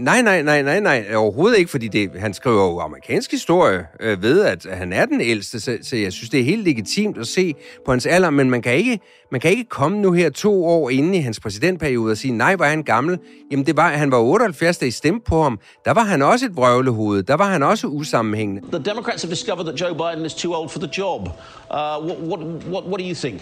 Nej, 0.00 0.22
nej, 0.22 0.42
nej, 0.42 0.62
nej, 0.62 0.80
nej, 0.80 1.14
overhovedet 1.14 1.58
ikke, 1.58 1.70
fordi 1.70 1.88
det, 1.88 2.10
han 2.18 2.34
skriver 2.34 2.64
jo 2.64 2.80
amerikansk 2.80 3.30
historie 3.30 3.86
øh, 4.00 4.22
ved, 4.22 4.44
at 4.44 4.66
han 4.70 4.92
er 4.92 5.06
den 5.06 5.20
ældste, 5.20 5.60
så, 5.60 5.78
så 5.82 5.96
jeg 5.96 6.12
synes, 6.12 6.30
det 6.30 6.40
er 6.40 6.44
helt 6.44 6.64
legitimt 6.64 7.18
at 7.18 7.26
se 7.26 7.54
på 7.84 7.90
hans 7.90 8.06
alder, 8.06 8.30
men 8.30 8.50
man 8.50 8.62
kan 8.62 8.74
ikke, 8.74 9.00
man 9.32 9.40
kan 9.40 9.50
ikke 9.50 9.64
komme 9.64 10.00
nu 10.00 10.12
her 10.12 10.30
to 10.30 10.66
år 10.66 10.90
inde 10.90 11.18
i 11.18 11.20
hans 11.20 11.40
præsidentperiode 11.40 12.10
og 12.10 12.16
sige, 12.16 12.32
nej, 12.32 12.56
var 12.56 12.68
han 12.68 12.82
gammel? 12.82 13.18
Jamen, 13.50 13.66
det 13.66 13.76
var, 13.76 13.88
han 13.88 14.10
var 14.10 14.18
78, 14.18 14.78
da 14.78 14.86
I 14.86 14.90
stemte 14.90 15.24
på 15.26 15.42
ham. 15.42 15.58
Der 15.84 15.92
var 15.94 16.04
han 16.04 16.22
også 16.22 16.46
et 16.46 16.56
vrøvlehoved. 16.56 17.22
Der 17.22 17.34
var 17.34 17.50
han 17.50 17.62
også 17.62 17.86
usammenhængende. 17.86 18.62
The 18.72 18.82
Democrats 18.84 19.22
have 19.22 19.30
discovered 19.30 19.66
that 19.66 19.80
Joe 19.80 19.94
Biden 19.94 20.26
is 20.26 20.34
too 20.34 20.54
old 20.54 20.68
for 20.68 20.78
the 20.78 20.90
job. 20.98 21.20
Uh, 21.20 21.28
what, 22.06 22.18
what, 22.18 22.40
what, 22.70 22.84
what 22.84 23.00
do 23.00 23.04
you 23.06 23.14
think? 23.14 23.40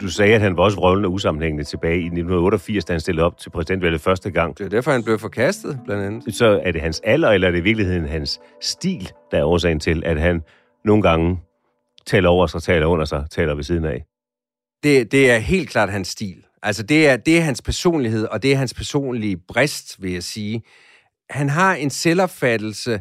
Du 0.00 0.08
sagde, 0.08 0.34
at 0.34 0.40
han 0.40 0.56
var 0.56 0.62
også 0.62 0.76
vrøvlende 0.76 1.06
og 1.06 1.12
usammenhængende 1.12 1.64
tilbage 1.64 1.94
i 1.94 2.04
1988, 2.04 2.84
da 2.84 2.92
han 2.92 3.00
stillede 3.00 3.26
op 3.26 3.38
til 3.38 3.50
præsidentvalget 3.50 4.00
første 4.00 4.30
gang. 4.30 4.58
Det 4.58 4.64
er 4.64 4.68
derfor, 4.68 4.92
han 4.92 5.04
blev 5.04 5.18
forkastet, 5.18 5.80
blandt 5.84 6.04
andet. 6.04 6.34
Så 6.34 6.60
er 6.62 6.72
det 6.72 6.80
hans 6.80 7.00
alder, 7.04 7.30
eller 7.30 7.48
er 7.48 7.52
det 7.52 7.58
i 7.58 7.62
virkeligheden 7.62 8.08
hans 8.08 8.40
stil, 8.60 9.10
der 9.30 9.38
er 9.38 9.44
årsagen 9.44 9.80
til, 9.80 10.02
at 10.06 10.20
han 10.20 10.42
nogle 10.84 11.02
gange 11.02 11.40
taler 12.06 12.28
over 12.28 12.46
sig, 12.46 12.62
taler 12.62 12.86
under 12.86 13.04
sig, 13.04 13.24
taler 13.30 13.54
ved 13.54 13.64
siden 13.64 13.84
af? 13.84 14.04
Det, 14.82 15.12
det 15.12 15.30
er 15.30 15.38
helt 15.38 15.70
klart 15.70 15.90
hans 15.90 16.08
stil. 16.08 16.44
Altså, 16.62 16.82
det 16.82 17.08
er, 17.08 17.16
det 17.16 17.38
er 17.38 17.42
hans 17.42 17.62
personlighed, 17.62 18.24
og 18.24 18.42
det 18.42 18.52
er 18.52 18.56
hans 18.56 18.74
personlige 18.74 19.36
brist, 19.36 20.02
vil 20.02 20.12
jeg 20.12 20.22
sige. 20.22 20.62
Han 21.30 21.48
har 21.48 21.74
en 21.74 21.90
selvopfattelse, 21.90 23.00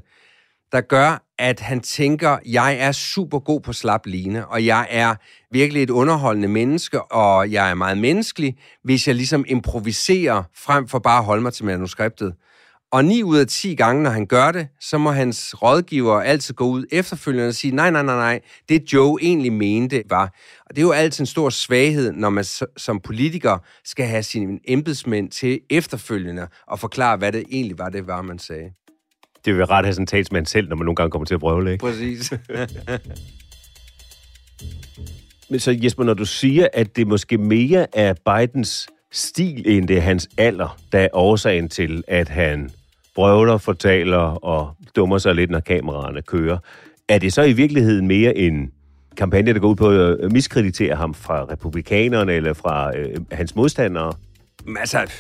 der 0.72 0.82
gør, 0.82 1.26
at 1.40 1.60
han 1.60 1.80
tænker, 1.80 2.38
jeg 2.46 2.78
er 2.80 2.92
super 2.92 3.40
god 3.40 3.62
på 3.62 3.74
slap 3.74 4.06
line, 4.06 4.48
og 4.48 4.66
jeg 4.66 4.88
er 4.90 5.16
virkelig 5.52 5.84
et 5.84 5.90
underholdende 5.90 6.48
menneske, 6.48 7.02
og 7.02 7.52
jeg 7.52 7.70
er 7.70 7.74
meget 7.74 7.98
menneskelig, 7.98 8.58
hvis 8.84 9.08
jeg 9.08 9.16
ligesom 9.16 9.46
improviserer 9.48 10.44
frem 10.56 10.88
for 10.88 11.00
bare 11.00 11.18
at 11.18 11.26
holde 11.26 11.42
mig 11.42 11.54
til 11.54 11.66
manuskriptet. 11.66 12.34
Og 12.92 13.06
9 13.06 13.24
ud 13.24 13.38
af 13.38 13.48
10 13.48 13.76
gange, 13.76 14.04
når 14.04 14.10
han 14.10 14.26
gør 14.26 14.52
det, 14.52 14.68
så 14.80 14.98
må 14.98 15.12
hans 15.12 15.62
rådgiver 15.62 16.22
altid 16.22 16.54
gå 16.54 16.66
ud 16.66 16.86
efterfølgende 16.92 17.48
og 17.48 17.54
sige, 17.54 17.76
nej, 17.76 17.92
nej, 17.92 18.04
nej, 18.04 18.16
nej, 18.16 18.40
det 18.70 18.94
Joe 18.94 19.18
egentlig 19.22 19.54
mente 19.54 20.04
var. 20.10 20.36
Og 20.66 20.76
det 20.76 20.78
er 20.78 20.86
jo 20.86 20.92
altid 20.92 21.22
en 21.22 21.26
stor 21.26 21.50
svaghed, 21.50 22.12
når 22.12 22.30
man 22.30 22.44
som 22.78 23.00
politiker 23.00 23.58
skal 23.84 24.06
have 24.06 24.24
sine 24.24 24.60
embedsmænd 24.68 25.32
til 25.32 25.60
efterfølgende 25.70 26.48
og 26.68 26.80
forklare, 26.80 27.18
hvad 27.18 27.32
det 27.32 27.44
egentlig 27.52 27.80
var, 27.80 27.90
det 27.90 28.08
var, 28.08 28.22
man 28.22 28.40
sagde. 28.40 28.72
Det 29.46 29.56
vil 29.56 29.66
ret 29.66 29.86
have 29.86 29.94
sådan 29.94 30.04
en 30.04 30.08
talsmand 30.08 30.46
selv, 30.46 30.70
når 30.70 30.76
man 30.76 30.86
nogle 30.86 30.96
gange 30.96 31.12
kommer 31.12 31.26
til 31.26 31.34
at 31.34 31.40
prøve 31.40 31.72
ikke? 31.72 31.82
Præcis. 31.82 32.34
Men 35.50 35.60
så 35.60 35.78
Jesper, 35.84 36.04
når 36.04 36.14
du 36.14 36.26
siger, 36.26 36.68
at 36.74 36.96
det 36.96 37.08
måske 37.08 37.38
mere 37.38 37.98
er 37.98 38.14
Bidens 38.14 38.88
stil, 39.12 39.64
end 39.66 39.88
det 39.88 39.98
er 39.98 40.02
hans 40.02 40.30
alder, 40.38 40.78
der 40.92 41.00
er 41.00 41.08
årsagen 41.14 41.70
til, 41.70 42.04
at 42.08 42.30
han 42.30 42.70
brøvler, 43.16 43.58
fortaler 43.58 44.18
og 44.18 44.76
dummer 44.96 45.18
sig 45.18 45.36
lidt, 45.36 45.52
når 45.52 45.60
kameraerne 45.60 46.22
kører. 46.22 46.58
Er 47.08 47.20
det 47.20 47.34
så 47.34 47.42
i 47.42 47.54
virkeligheden 47.54 48.08
mere 48.08 48.38
en 48.38 48.72
kampagne, 49.18 49.54
der 49.54 49.60
går 49.60 49.70
ud 49.70 49.76
på 49.76 49.90
at 49.90 50.32
miskreditere 50.32 50.96
ham 50.96 51.14
fra 51.14 51.44
republikanerne 51.44 52.34
eller 52.34 52.54
fra 52.54 52.98
øh, 52.98 53.16
hans 53.32 53.56
modstandere? 53.56 54.14
Altså, 54.80 55.12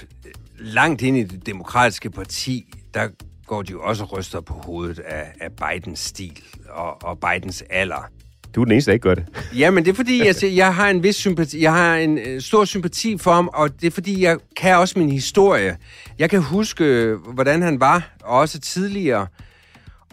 langt 0.59 1.01
ind 1.01 1.17
i 1.17 1.23
det 1.23 1.45
demokratiske 1.45 2.09
parti, 2.09 2.73
der 2.93 3.07
går 3.49 3.61
de 3.61 3.71
jo 3.71 3.81
også 3.81 4.03
ryster 4.03 4.41
på 4.41 4.53
hovedet 4.53 4.99
af, 4.99 5.33
af 5.41 5.49
Bidens 5.51 5.99
stil 5.99 6.43
og, 6.69 7.03
og 7.03 7.19
Bidens 7.19 7.63
alder. 7.69 8.09
Du 8.55 8.61
er 8.61 8.65
den 8.65 8.71
eneste, 8.71 8.91
der 8.91 8.93
ikke 8.93 9.03
gør 9.03 9.15
det. 9.15 9.25
Ja, 9.57 9.71
men 9.71 9.85
det 9.85 9.91
er 9.91 9.95
fordi, 9.95 10.25
jeg, 10.25 10.35
jeg 10.55 10.75
har 10.75 10.89
en 10.89 11.03
vis 11.03 11.15
sympati, 11.15 11.61
jeg 11.61 11.73
har 11.73 11.95
en 11.95 12.17
øh, 12.17 12.41
stor 12.41 12.65
sympati 12.65 13.17
for 13.17 13.33
ham, 13.33 13.49
og 13.53 13.81
det 13.81 13.87
er 13.87 13.91
fordi, 13.91 14.23
jeg 14.23 14.37
kan 14.57 14.77
også 14.77 14.99
min 14.99 15.09
historie. 15.09 15.77
Jeg 16.19 16.29
kan 16.29 16.41
huske, 16.41 17.15
hvordan 17.33 17.61
han 17.61 17.79
var, 17.79 18.15
også 18.23 18.59
tidligere. 18.59 19.27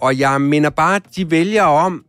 Og 0.01 0.19
jeg 0.19 0.41
minder 0.41 0.71
bare 0.71 1.01
de 1.17 1.31
vælgere 1.31 1.69
om, 1.69 2.05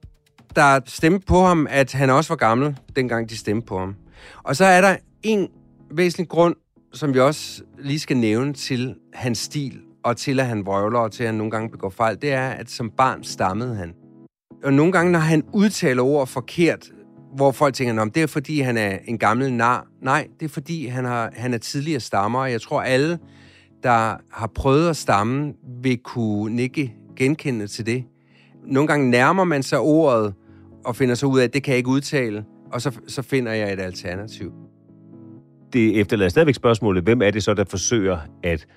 der 0.55 0.79
stemte 0.85 1.25
på 1.27 1.45
ham, 1.45 1.67
at 1.69 1.93
han 1.93 2.09
også 2.09 2.29
var 2.29 2.35
gammel, 2.35 2.75
dengang 2.95 3.29
de 3.29 3.37
stemte 3.37 3.65
på 3.67 3.79
ham. 3.79 3.95
Og 4.43 4.55
så 4.55 4.65
er 4.65 4.81
der 4.81 4.95
en 5.23 5.47
væsentlig 5.91 6.29
grund, 6.29 6.55
som 6.93 7.13
vi 7.13 7.19
også 7.19 7.61
lige 7.79 7.99
skal 7.99 8.17
nævne 8.17 8.53
til 8.53 8.95
hans 9.13 9.37
stil, 9.37 9.81
og 10.07 10.17
til 10.17 10.39
at 10.39 10.45
han 10.45 10.65
vrøvler, 10.65 10.99
og 10.99 11.11
til 11.11 11.23
at 11.23 11.27
han 11.27 11.35
nogle 11.35 11.51
gange 11.51 11.69
begår 11.69 11.89
fejl, 11.89 12.17
det 12.21 12.31
er, 12.31 12.49
at 12.49 12.69
som 12.69 12.89
barn 12.89 13.23
stammede 13.23 13.75
han. 13.75 13.93
Og 14.63 14.73
nogle 14.73 14.91
gange, 14.91 15.11
når 15.11 15.19
han 15.19 15.43
udtaler 15.53 16.03
ord 16.03 16.27
forkert, 16.27 16.91
hvor 17.35 17.51
folk 17.51 17.73
tænker, 17.73 18.01
om 18.01 18.11
det 18.11 18.23
er 18.23 18.27
fordi, 18.27 18.59
han 18.59 18.77
er 18.77 18.97
en 19.05 19.17
gammel 19.17 19.53
nar. 19.53 19.87
Nej, 20.01 20.27
det 20.39 20.45
er 20.45 20.49
fordi, 20.49 20.87
han, 20.87 21.05
har, 21.05 21.31
han 21.35 21.53
er 21.53 21.57
tidligere 21.57 21.99
stammer, 21.99 22.39
og 22.39 22.51
jeg 22.51 22.61
tror, 22.61 22.81
alle, 22.81 23.19
der 23.83 24.17
har 24.31 24.51
prøvet 24.55 24.89
at 24.89 24.97
stamme, 24.97 25.53
vil 25.81 25.97
kunne 25.97 26.55
nikke 26.55 26.95
genkende 27.15 27.67
til 27.67 27.85
det. 27.85 28.03
Nogle 28.65 28.87
gange 28.87 29.09
nærmer 29.09 29.43
man 29.43 29.63
sig 29.63 29.79
ordet, 29.79 30.33
og 30.85 30.95
finder 30.95 31.15
så 31.15 31.25
ud 31.25 31.39
af, 31.39 31.43
at 31.43 31.53
det 31.53 31.63
kan 31.63 31.71
jeg 31.71 31.77
ikke 31.77 31.89
udtale, 31.89 32.45
og 32.71 32.81
så, 32.81 32.99
så 33.07 33.21
finder 33.21 33.51
jeg 33.51 33.73
et 33.73 33.79
alternativ. 33.79 34.51
Det 35.73 35.99
efterlader 35.99 36.29
stadigvæk 36.29 36.55
spørgsmålet, 36.55 37.03
hvem 37.03 37.21
er 37.21 37.31
det 37.31 37.43
så, 37.43 37.53
der 37.53 37.65
forsøger 37.65 38.17
at 38.43 38.67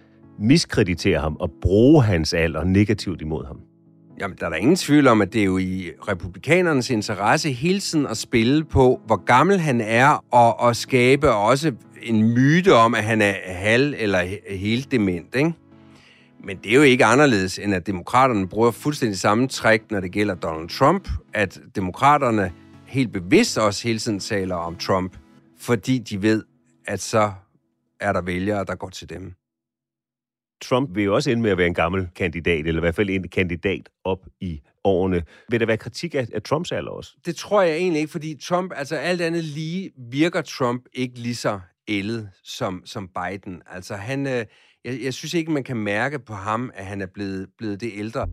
miskreditere 0.40 1.20
ham 1.20 1.36
og 1.40 1.50
bruge 1.62 2.02
hans 2.02 2.34
alder 2.34 2.64
negativt 2.64 3.20
imod 3.20 3.46
ham? 3.46 3.60
Jamen, 4.20 4.36
der 4.40 4.46
er 4.46 4.50
der 4.50 4.56
ingen 4.56 4.76
tvivl 4.76 5.06
om, 5.06 5.22
at 5.22 5.32
det 5.32 5.40
er 5.40 5.44
jo 5.44 5.58
i 5.58 5.90
republikanernes 6.08 6.90
interesse 6.90 7.52
hele 7.52 7.80
tiden 7.80 8.06
at 8.06 8.16
spille 8.16 8.64
på, 8.64 9.00
hvor 9.06 9.24
gammel 9.24 9.60
han 9.60 9.80
er, 9.80 10.24
og, 10.30 10.60
og 10.60 10.76
skabe 10.76 11.32
også 11.32 11.72
en 12.02 12.34
myte 12.34 12.74
om, 12.74 12.94
at 12.94 13.04
han 13.04 13.22
er 13.22 13.34
halv- 13.46 13.94
eller 13.98 14.24
helt 14.50 14.90
dement, 14.90 15.34
ikke? 15.34 15.52
Men 16.44 16.56
det 16.56 16.72
er 16.72 16.76
jo 16.76 16.82
ikke 16.82 17.04
anderledes, 17.04 17.58
end 17.58 17.74
at 17.74 17.86
demokraterne 17.86 18.48
bruger 18.48 18.70
fuldstændig 18.70 19.18
samme 19.18 19.48
træk, 19.48 19.90
når 19.90 20.00
det 20.00 20.12
gælder 20.12 20.34
Donald 20.34 20.68
Trump, 20.68 21.08
at 21.34 21.60
demokraterne 21.76 22.52
helt 22.86 23.12
bevidst 23.12 23.58
også 23.58 23.88
hele 23.88 23.98
tiden 23.98 24.20
taler 24.20 24.54
om 24.54 24.76
Trump, 24.76 25.16
fordi 25.58 25.98
de 25.98 26.22
ved, 26.22 26.44
at 26.86 27.00
så 27.00 27.32
er 28.00 28.12
der 28.12 28.20
vælgere, 28.20 28.64
der 28.64 28.74
går 28.74 28.88
til 28.88 29.10
dem. 29.10 29.34
Trump 30.62 30.94
vil 30.94 31.04
jo 31.04 31.14
også 31.14 31.30
ende 31.30 31.42
med 31.42 31.50
at 31.50 31.58
være 31.58 31.66
en 31.66 31.74
gammel 31.74 32.08
kandidat, 32.16 32.66
eller 32.66 32.80
i 32.80 32.80
hvert 32.80 32.94
fald 32.94 33.10
en 33.10 33.28
kandidat 33.28 33.88
op 34.04 34.26
i 34.40 34.60
årene. 34.84 35.22
Vil 35.48 35.60
der 35.60 35.66
være 35.66 35.76
kritik 35.76 36.14
af, 36.14 36.26
af 36.34 36.42
Trumps 36.42 36.72
alder 36.72 36.90
også? 36.90 37.12
Det 37.26 37.36
tror 37.36 37.62
jeg 37.62 37.76
egentlig 37.76 38.00
ikke, 38.00 38.12
fordi 38.12 38.38
Trump, 38.42 38.72
altså 38.76 38.96
alt 38.96 39.20
andet 39.20 39.44
lige, 39.44 39.90
virker 40.10 40.42
Trump 40.42 40.84
ikke 40.92 41.18
lige 41.18 41.34
så 41.34 41.60
ældet 41.88 42.30
som, 42.44 42.82
som 42.84 43.08
Biden. 43.08 43.62
Altså 43.66 43.94
han, 43.94 44.26
øh, 44.26 44.44
jeg, 44.84 45.00
jeg 45.02 45.14
synes 45.14 45.34
ikke, 45.34 45.52
man 45.52 45.64
kan 45.64 45.76
mærke 45.76 46.18
på 46.18 46.32
ham, 46.32 46.70
at 46.74 46.86
han 46.86 47.00
er 47.00 47.06
blevet, 47.06 47.48
blevet 47.58 47.80
det 47.80 47.90
ældre. 47.94 48.26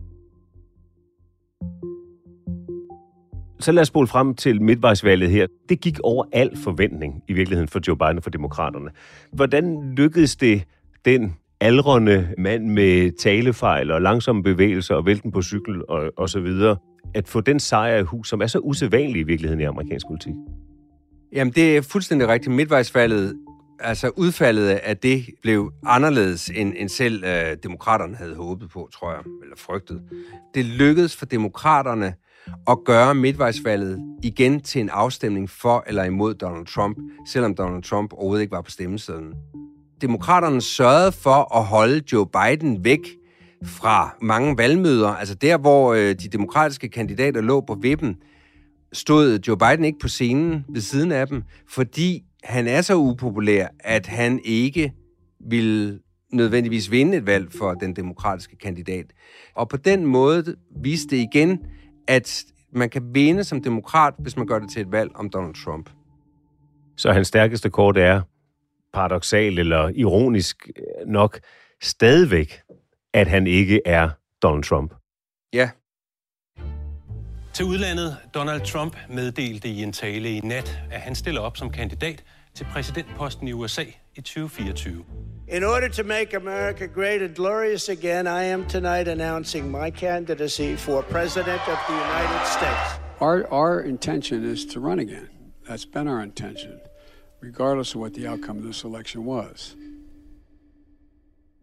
Så 3.60 3.72
lad 3.72 3.82
os 3.82 3.88
spole 3.88 4.06
frem 4.06 4.34
til 4.34 4.62
midtvejsvalget 4.62 5.30
her. 5.30 5.46
Det 5.68 5.80
gik 5.80 6.00
over 6.00 6.24
al 6.32 6.56
forventning 6.56 7.22
i 7.28 7.32
virkeligheden 7.32 7.68
for 7.68 7.80
Joe 7.88 7.96
Biden 7.96 8.16
og 8.16 8.22
for 8.22 8.30
demokraterne. 8.30 8.90
Hvordan 9.32 9.94
lykkedes 9.94 10.36
det 10.36 10.64
den 11.04 11.36
aldrende 11.60 12.28
mand 12.38 12.64
med 12.64 13.12
talefejl 13.18 13.90
og 13.90 14.02
langsomme 14.02 14.42
bevægelser 14.42 14.94
og 14.94 15.06
vælten 15.06 15.32
på 15.32 15.42
cykel 15.42 15.82
og, 15.88 16.10
og 16.16 16.28
så 16.28 16.40
videre, 16.40 16.76
at 17.14 17.28
få 17.28 17.40
den 17.40 17.60
sejr 17.60 17.96
i 17.96 18.02
hus, 18.02 18.28
som 18.28 18.42
er 18.42 18.46
så 18.46 18.58
usædvanlig 18.58 19.20
i 19.20 19.22
virkeligheden 19.22 19.60
i 19.60 19.64
amerikansk 19.64 20.06
politik? 20.06 20.32
Jamen, 21.32 21.52
det 21.52 21.76
er 21.76 21.82
fuldstændig 21.82 22.28
rigtigt. 22.28 22.54
Midtvejsvalget, 22.54 23.36
altså 23.80 24.10
udfaldet 24.16 24.68
af 24.68 24.96
det, 24.96 25.26
blev 25.42 25.72
anderledes, 25.86 26.50
end, 26.54 26.74
end 26.76 26.88
selv 26.88 27.24
øh, 27.24 27.56
demokraterne 27.62 28.16
havde 28.16 28.34
håbet 28.34 28.70
på, 28.70 28.88
tror 28.94 29.10
jeg, 29.12 29.20
eller 29.42 29.56
frygtet. 29.56 30.02
Det 30.54 30.64
lykkedes 30.64 31.16
for 31.16 31.26
demokraterne 31.26 32.14
at 32.68 32.78
gøre 32.84 33.14
midtvejsvalget 33.14 33.98
igen 34.22 34.60
til 34.60 34.80
en 34.80 34.88
afstemning 34.88 35.50
for 35.50 35.84
eller 35.86 36.04
imod 36.04 36.34
Donald 36.34 36.66
Trump, 36.66 36.98
selvom 37.26 37.54
Donald 37.54 37.82
Trump 37.82 38.12
overhovedet 38.12 38.42
ikke 38.42 38.52
var 38.52 38.62
på 38.62 38.70
stemmesedlen 38.70 39.34
demokraterne 40.00 40.60
sørgede 40.60 41.12
for 41.12 41.56
at 41.56 41.64
holde 41.64 42.02
Joe 42.12 42.26
Biden 42.26 42.84
væk 42.84 43.00
fra 43.64 44.16
mange 44.22 44.58
valgmøder. 44.58 45.08
Altså 45.08 45.34
der, 45.34 45.58
hvor 45.58 45.94
øh, 45.94 46.14
de 46.14 46.28
demokratiske 46.28 46.88
kandidater 46.88 47.40
lå 47.40 47.60
på 47.60 47.74
vippen, 47.74 48.16
stod 48.92 49.38
Joe 49.48 49.56
Biden 49.56 49.84
ikke 49.84 49.98
på 49.98 50.08
scenen 50.08 50.64
ved 50.68 50.80
siden 50.80 51.12
af 51.12 51.26
dem, 51.26 51.42
fordi 51.68 52.22
han 52.44 52.66
er 52.66 52.82
så 52.82 52.96
upopulær, 52.96 53.66
at 53.80 54.06
han 54.06 54.40
ikke 54.44 54.92
vil 55.40 56.00
nødvendigvis 56.32 56.90
vinde 56.90 57.16
et 57.16 57.26
valg 57.26 57.52
for 57.58 57.74
den 57.74 57.96
demokratiske 57.96 58.56
kandidat. 58.56 59.06
Og 59.54 59.68
på 59.68 59.76
den 59.76 60.06
måde 60.06 60.54
viste 60.82 61.16
det 61.16 61.22
igen, 61.22 61.58
at 62.08 62.44
man 62.72 62.90
kan 62.90 63.02
vinde 63.12 63.44
som 63.44 63.62
demokrat, 63.62 64.14
hvis 64.18 64.36
man 64.36 64.46
gør 64.46 64.58
det 64.58 64.70
til 64.70 64.82
et 64.82 64.92
valg 64.92 65.10
om 65.14 65.30
Donald 65.30 65.54
Trump. 65.64 65.90
Så 66.96 67.12
hans 67.12 67.28
stærkeste 67.28 67.70
kort 67.70 67.96
er, 67.98 68.22
paradoxalt 68.92 69.58
eller 69.58 69.88
ironisk 69.88 70.70
nok 71.06 71.40
stadigvæk, 71.82 72.60
at 73.14 73.26
han 73.26 73.46
ikke 73.46 73.80
er 73.86 74.10
Donald 74.42 74.64
Trump. 74.64 74.94
Ja. 75.52 75.70
Til 77.52 77.64
udlandet, 77.64 78.16
Donald 78.34 78.60
Trump 78.60 78.96
meddelte 79.08 79.68
i 79.68 79.82
en 79.82 79.92
tale 79.92 80.36
i 80.36 80.40
nat, 80.40 80.78
at 80.90 81.00
han 81.00 81.14
stiller 81.14 81.40
op 81.40 81.56
som 81.56 81.70
kandidat 81.70 82.24
til 82.54 82.66
præsidentposten 82.72 83.48
i 83.48 83.52
USA 83.52 83.84
i 84.14 84.20
2024. 84.20 85.04
In 85.48 85.64
order 85.64 85.88
to 85.88 86.02
make 86.02 86.36
America 86.36 86.86
great 86.86 87.22
and 87.22 87.34
glorious 87.34 87.88
again, 87.88 88.26
I 88.26 88.44
am 88.44 88.64
tonight 88.64 89.08
announcing 89.08 89.70
my 89.70 89.90
candidacy 89.90 90.76
for 90.76 91.02
President 91.02 91.60
of 91.68 91.78
the 91.88 91.94
United 91.94 92.46
States. 92.58 93.00
Our, 93.20 93.46
our 93.50 93.80
intention 93.80 94.44
is 94.44 94.64
to 94.64 94.80
run 94.80 94.98
again. 94.98 95.28
That's 95.68 95.86
been 95.86 96.08
our 96.08 96.22
intention 96.22 96.80
regardless 97.42 97.94
of 97.94 98.00
what 98.00 98.12
the 98.12 98.30
outcome 98.30 98.58
of 98.58 98.64
this 98.64 98.84
election 98.84 99.24
was. 99.24 99.76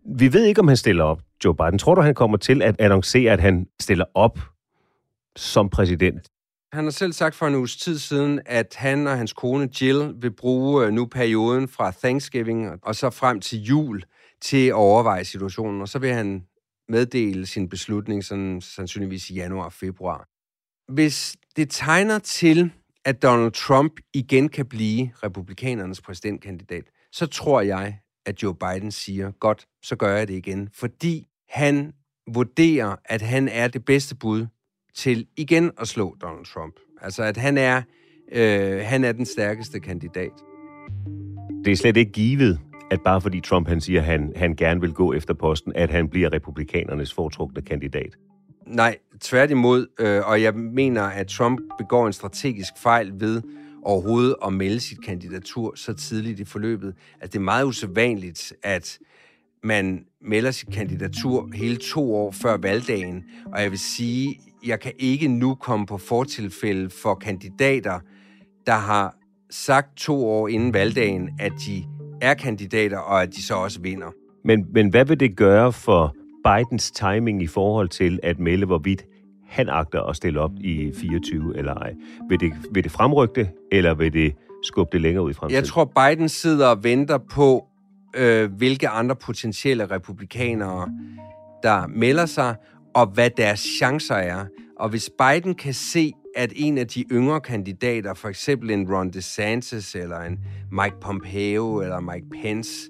Vi 0.05 0.33
ved 0.33 0.45
ikke, 0.45 0.61
om 0.61 0.67
han 0.67 0.77
stiller 0.77 1.03
op, 1.03 1.21
Joe 1.45 1.55
Biden. 1.55 1.79
Tror 1.79 1.95
du, 1.95 2.01
han 2.01 2.15
kommer 2.15 2.37
til 2.37 2.61
at 2.61 2.75
annoncere, 2.79 3.31
at 3.31 3.39
han 3.39 3.67
stiller 3.79 4.05
op 4.13 4.39
som 5.35 5.69
præsident? 5.69 6.27
Han 6.73 6.83
har 6.83 6.91
selv 6.91 7.13
sagt 7.13 7.35
for 7.35 7.47
en 7.47 7.55
uges 7.55 7.77
tid 7.77 7.97
siden, 7.97 8.41
at 8.45 8.75
han 8.77 9.07
og 9.07 9.17
hans 9.17 9.33
kone 9.33 9.69
Jill 9.81 10.13
vil 10.21 10.31
bruge 10.31 10.85
øh, 10.85 10.93
nu 10.93 11.05
perioden 11.05 11.67
fra 11.67 11.91
Thanksgiving 11.91 12.79
og 12.83 12.95
så 12.95 13.09
frem 13.09 13.39
til 13.39 13.61
jul 13.61 14.03
til 14.41 14.67
at 14.67 14.73
overveje 14.73 15.25
situationen, 15.25 15.81
og 15.81 15.87
så 15.87 15.99
vil 15.99 16.13
han 16.13 16.45
meddele 16.89 17.45
sin 17.45 17.69
beslutning 17.69 18.23
sådan, 18.23 18.61
sandsynligvis 18.61 19.29
i 19.29 19.33
januar 19.33 19.65
og 19.65 19.73
februar. 19.73 20.27
Hvis 20.93 21.35
det 21.55 21.69
tegner 21.69 22.19
til, 22.19 22.71
at 23.05 23.23
Donald 23.23 23.51
Trump 23.51 23.93
igen 24.13 24.49
kan 24.49 24.65
blive 24.65 25.11
republikanernes 25.23 26.01
præsidentkandidat, 26.01 26.83
så 27.11 27.25
tror 27.25 27.61
jeg, 27.61 27.99
at 28.25 28.43
Joe 28.43 28.55
Biden 28.55 28.91
siger, 28.91 29.31
godt, 29.31 29.65
så 29.83 29.95
gør 29.95 30.17
jeg 30.17 30.27
det 30.27 30.33
igen. 30.33 30.69
Fordi 30.73 31.27
han 31.49 31.93
vurderer, 32.33 32.95
at 33.05 33.21
han 33.21 33.47
er 33.47 33.67
det 33.67 33.85
bedste 33.85 34.15
bud 34.15 34.47
til 34.95 35.27
igen 35.37 35.71
at 35.81 35.87
slå 35.87 36.15
Donald 36.21 36.45
Trump. 36.45 36.75
Altså, 37.01 37.23
at 37.23 37.37
han 37.37 37.57
er, 37.57 37.81
øh, 38.31 38.81
han 38.85 39.03
er 39.03 39.11
den 39.11 39.25
stærkeste 39.25 39.79
kandidat. 39.79 40.31
Det 41.65 41.71
er 41.71 41.75
slet 41.75 41.97
ikke 41.97 42.11
givet, 42.11 42.59
at 42.91 42.99
bare 43.05 43.21
fordi 43.21 43.41
Trump 43.41 43.67
han 43.67 43.81
siger, 43.81 44.01
at 44.01 44.05
han, 44.05 44.33
han 44.35 44.55
gerne 44.55 44.81
vil 44.81 44.93
gå 44.93 45.13
efter 45.13 45.33
posten, 45.33 45.73
at 45.75 45.89
han 45.89 46.09
bliver 46.09 46.33
republikanernes 46.33 47.13
foretrukne 47.13 47.61
kandidat. 47.61 48.17
Nej, 48.65 48.97
tværtimod, 49.21 49.87
øh, 49.99 50.29
og 50.29 50.41
jeg 50.41 50.53
mener, 50.53 51.01
at 51.01 51.27
Trump 51.27 51.61
begår 51.77 52.07
en 52.07 52.13
strategisk 52.13 52.73
fejl 52.77 53.11
ved 53.19 53.41
overhovedet 53.83 54.35
at 54.45 54.53
melde 54.53 54.79
sit 54.79 55.05
kandidatur 55.05 55.75
så 55.75 55.93
tidligt 55.93 56.39
i 56.39 56.45
forløbet. 56.45 56.95
Altså, 57.21 57.31
det 57.31 57.35
er 57.35 57.43
meget 57.43 57.65
usædvanligt, 57.65 58.53
at 58.63 58.99
man 59.63 60.05
melder 60.21 60.51
sit 60.51 60.73
kandidatur 60.73 61.49
hele 61.53 61.75
to 61.75 62.15
år 62.15 62.31
før 62.31 62.57
valgdagen, 62.57 63.23
og 63.53 63.61
jeg 63.61 63.71
vil 63.71 63.79
sige, 63.79 64.39
jeg 64.65 64.79
kan 64.79 64.91
ikke 64.99 65.27
nu 65.27 65.55
komme 65.55 65.85
på 65.85 65.97
fortilfælde 65.97 66.89
for 66.89 67.15
kandidater, 67.15 67.99
der 68.65 68.75
har 68.75 69.15
sagt 69.49 69.97
to 69.97 70.27
år 70.27 70.47
inden 70.47 70.73
valgdagen, 70.73 71.29
at 71.39 71.51
de 71.67 71.83
er 72.21 72.33
kandidater, 72.33 72.97
og 72.97 73.21
at 73.21 73.35
de 73.35 73.43
så 73.43 73.55
også 73.55 73.81
vinder. 73.81 74.11
Men, 74.45 74.65
men 74.73 74.89
hvad 74.89 75.05
vil 75.05 75.19
det 75.19 75.37
gøre 75.37 75.73
for 75.73 76.15
Bidens 76.45 76.91
timing 76.91 77.41
i 77.41 77.47
forhold 77.47 77.89
til 77.89 78.19
at 78.23 78.39
melde, 78.39 78.65
hvorvidt 78.65 79.05
han 79.47 79.69
agter 79.69 80.01
at 80.01 80.15
stille 80.15 80.39
op 80.39 80.51
i 80.59 80.91
24 80.95 81.57
eller 81.57 81.73
ej? 81.73 81.93
Vil 82.29 82.39
det, 82.39 82.53
vil 82.71 82.83
det 82.83 82.91
fremrykke 82.91 83.35
det, 83.35 83.49
eller 83.71 83.93
vil 83.93 84.13
det 84.13 84.35
skubbe 84.63 84.89
det 84.91 85.01
længere 85.01 85.23
ud 85.23 85.31
i 85.31 85.33
fremtiden? 85.33 85.55
Jeg 85.55 85.69
tror, 85.69 85.85
Biden 85.85 86.29
sidder 86.29 86.67
og 86.67 86.83
venter 86.83 87.17
på, 87.17 87.65
øh, 88.15 88.51
hvilke 88.51 88.89
andre 88.89 89.15
potentielle 89.15 89.85
republikanere, 89.85 90.89
der 91.63 91.87
melder 91.87 92.25
sig, 92.25 92.55
og 92.95 93.05
hvad 93.07 93.29
deres 93.29 93.59
chancer 93.59 94.15
er. 94.15 94.45
Og 94.79 94.89
hvis 94.89 95.09
Biden 95.19 95.55
kan 95.55 95.73
se, 95.73 96.13
at 96.35 96.53
en 96.55 96.77
af 96.77 96.87
de 96.87 97.05
yngre 97.11 97.41
kandidater, 97.41 98.13
for 98.13 98.29
eksempel 98.29 98.71
en 98.71 98.93
Ron 98.93 99.09
DeSantis, 99.09 99.95
eller 99.95 100.19
en 100.19 100.39
Mike 100.71 100.95
Pompeo, 101.01 101.81
eller 101.81 101.99
Mike 101.99 102.25
Pence, 102.41 102.89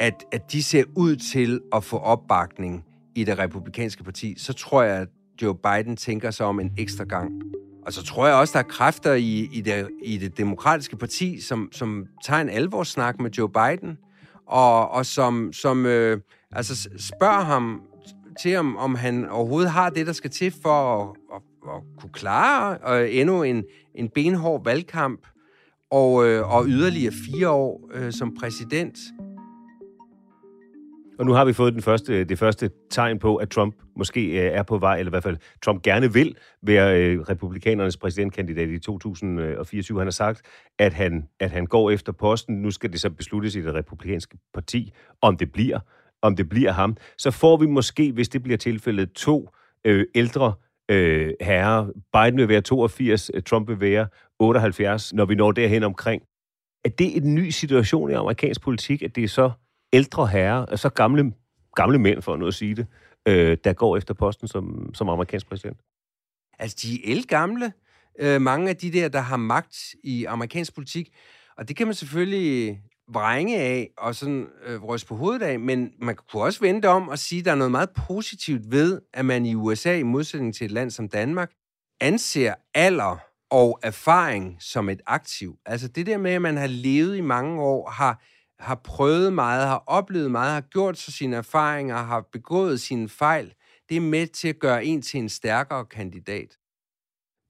at, 0.00 0.24
at 0.32 0.52
de 0.52 0.62
ser 0.62 0.84
ud 0.96 1.16
til 1.16 1.60
at 1.72 1.84
få 1.84 1.96
opbakning 1.96 2.84
i 3.20 3.24
det 3.24 3.38
republikanske 3.38 4.04
parti, 4.04 4.34
så 4.38 4.52
tror 4.52 4.82
jeg, 4.82 4.96
at 4.96 5.08
Joe 5.42 5.54
Biden 5.54 5.96
tænker 5.96 6.30
sig 6.30 6.46
om 6.46 6.60
en 6.60 6.72
ekstra 6.78 7.04
gang. 7.04 7.32
Og 7.86 7.92
så 7.92 8.04
tror 8.04 8.26
jeg 8.26 8.36
også, 8.36 8.52
der 8.52 8.58
er 8.58 8.68
kræfter 8.68 9.14
i, 9.14 9.48
i, 9.52 9.60
det, 9.60 9.88
i 10.04 10.18
det 10.18 10.38
demokratiske 10.38 10.96
parti, 10.96 11.40
som, 11.40 11.68
som 11.72 12.06
tager 12.24 12.40
en 12.40 12.48
alvorssnak 12.48 13.20
med 13.20 13.30
Joe 13.30 13.48
Biden, 13.48 13.98
og, 14.46 14.90
og 14.90 15.06
som, 15.06 15.52
som 15.52 15.86
øh, 15.86 16.20
altså 16.52 16.88
spørger 16.98 17.44
ham 17.44 17.82
til, 18.42 18.56
om, 18.56 18.76
om 18.76 18.94
han 18.94 19.28
overhovedet 19.28 19.70
har 19.70 19.90
det, 19.90 20.06
der 20.06 20.12
skal 20.12 20.30
til 20.30 20.54
for 20.62 21.02
at, 21.02 21.16
at, 21.34 21.42
at 21.74 21.82
kunne 22.00 22.12
klare 22.12 23.00
øh, 23.00 23.08
endnu 23.16 23.42
en, 23.42 23.64
en 23.94 24.08
benhård 24.08 24.64
valgkamp 24.64 25.26
og, 25.90 26.28
øh, 26.28 26.54
og 26.54 26.64
yderligere 26.66 27.12
fire 27.26 27.50
år 27.50 27.90
øh, 27.94 28.12
som 28.12 28.36
præsident. 28.40 28.98
Og 31.18 31.26
nu 31.26 31.32
har 31.32 31.44
vi 31.44 31.52
fået 31.52 31.74
den 31.74 31.82
første, 31.82 32.20
øh, 32.20 32.28
det 32.28 32.38
første 32.38 32.70
tegn 32.90 33.18
på, 33.18 33.36
at 33.36 33.50
Trump 33.50 33.74
måske 33.96 34.26
øh, 34.26 34.52
er 34.52 34.62
på 34.62 34.78
vej, 34.78 34.98
eller 34.98 35.10
i 35.10 35.12
hvert 35.12 35.22
fald 35.22 35.36
Trump 35.62 35.82
gerne 35.82 36.12
vil 36.12 36.36
være 36.62 37.02
øh, 37.02 37.20
republikanernes 37.20 37.96
præsidentkandidat 37.96 38.68
i 38.68 38.78
2024. 38.78 39.98
Han 39.98 40.06
har 40.06 40.10
sagt, 40.10 40.42
at 40.78 40.92
han, 40.92 41.28
at 41.40 41.50
han 41.50 41.66
går 41.66 41.90
efter 41.90 42.12
posten. 42.12 42.62
Nu 42.62 42.70
skal 42.70 42.92
det 42.92 43.00
så 43.00 43.10
besluttes 43.10 43.54
i 43.54 43.60
det 43.60 43.74
republikanske 43.74 44.38
parti, 44.54 44.92
om 45.22 45.36
det 45.36 45.52
bliver, 45.52 45.78
om 46.22 46.36
det 46.36 46.48
bliver 46.48 46.72
ham. 46.72 46.96
Så 47.18 47.30
får 47.30 47.56
vi 47.56 47.66
måske, 47.66 48.12
hvis 48.12 48.28
det 48.28 48.42
bliver 48.42 48.58
tilfældet, 48.58 49.12
to 49.12 49.48
øh, 49.84 50.06
ældre 50.14 50.52
øh, 50.90 51.32
herrer. 51.40 51.86
Biden 52.12 52.38
vil 52.38 52.48
være 52.48 52.60
82, 52.60 53.30
Trump 53.46 53.68
vil 53.68 53.80
være 53.80 54.06
78, 54.38 55.14
når 55.14 55.24
vi 55.24 55.34
når 55.34 55.52
derhen 55.52 55.82
omkring. 55.82 56.22
Er 56.84 56.88
det 56.88 57.16
en 57.16 57.34
ny 57.34 57.50
situation 57.50 58.10
i 58.10 58.14
amerikansk 58.14 58.60
politik, 58.60 59.02
at 59.02 59.16
det 59.16 59.24
er 59.24 59.28
så 59.28 59.50
ældre 59.92 60.26
herrer, 60.26 60.66
altså 60.66 60.82
så 60.82 60.88
gamle, 60.88 61.32
gamle 61.76 61.98
mænd, 61.98 62.22
for 62.22 62.36
nu 62.36 62.46
at 62.46 62.54
sige 62.54 62.74
det, 62.74 62.86
øh, 63.28 63.58
der 63.64 63.72
går 63.72 63.96
efter 63.96 64.14
posten 64.14 64.48
som, 64.48 64.94
som 64.94 65.08
amerikansk 65.08 65.48
præsident? 65.48 65.78
Altså, 66.58 66.76
de 66.82 67.12
er 67.12 67.26
gamle. 67.26 67.72
Øh, 68.20 68.40
mange 68.40 68.68
af 68.68 68.76
de 68.76 68.92
der, 68.92 69.08
der 69.08 69.20
har 69.20 69.36
magt 69.36 69.76
i 70.04 70.24
amerikansk 70.24 70.74
politik. 70.74 71.14
Og 71.56 71.68
det 71.68 71.76
kan 71.76 71.86
man 71.86 71.94
selvfølgelig 71.94 72.80
vrænge 73.12 73.58
af 73.58 73.90
og 73.98 74.14
sådan 74.14 74.46
øh, 74.66 74.84
ryste 74.84 75.08
på 75.08 75.16
hovedet 75.16 75.42
af, 75.42 75.60
men 75.60 75.92
man 76.00 76.16
kunne 76.16 76.42
også 76.42 76.60
vente 76.60 76.88
om 76.88 77.08
og 77.08 77.18
sige, 77.18 77.38
at 77.38 77.44
der 77.44 77.50
er 77.50 77.56
noget 77.56 77.70
meget 77.70 77.90
positivt 78.08 78.70
ved, 78.70 79.00
at 79.14 79.24
man 79.24 79.46
i 79.46 79.54
USA, 79.54 79.98
i 79.98 80.02
modsætning 80.02 80.54
til 80.54 80.64
et 80.64 80.70
land 80.70 80.90
som 80.90 81.08
Danmark, 81.08 81.50
anser 82.00 82.54
alder 82.74 83.18
og 83.50 83.78
erfaring 83.82 84.56
som 84.60 84.88
et 84.88 85.00
aktiv. 85.06 85.56
Altså 85.66 85.88
det 85.88 86.06
der 86.06 86.18
med, 86.18 86.30
at 86.30 86.42
man 86.42 86.56
har 86.56 86.66
levet 86.66 87.16
i 87.16 87.20
mange 87.20 87.62
år, 87.62 87.90
har 87.90 88.22
har 88.60 88.80
prøvet 88.84 89.32
meget, 89.32 89.66
har 89.66 89.84
oplevet 89.86 90.30
meget, 90.30 90.52
har 90.52 90.60
gjort 90.60 90.98
sig 90.98 91.14
sine 91.14 91.36
erfaringer, 91.36 91.96
har 91.96 92.28
begået 92.32 92.80
sine 92.80 93.08
fejl, 93.08 93.52
det 93.88 93.96
er 93.96 94.00
med 94.00 94.26
til 94.26 94.48
at 94.48 94.58
gøre 94.58 94.84
en 94.84 95.02
til 95.02 95.20
en 95.20 95.28
stærkere 95.28 95.84
kandidat. 95.84 96.56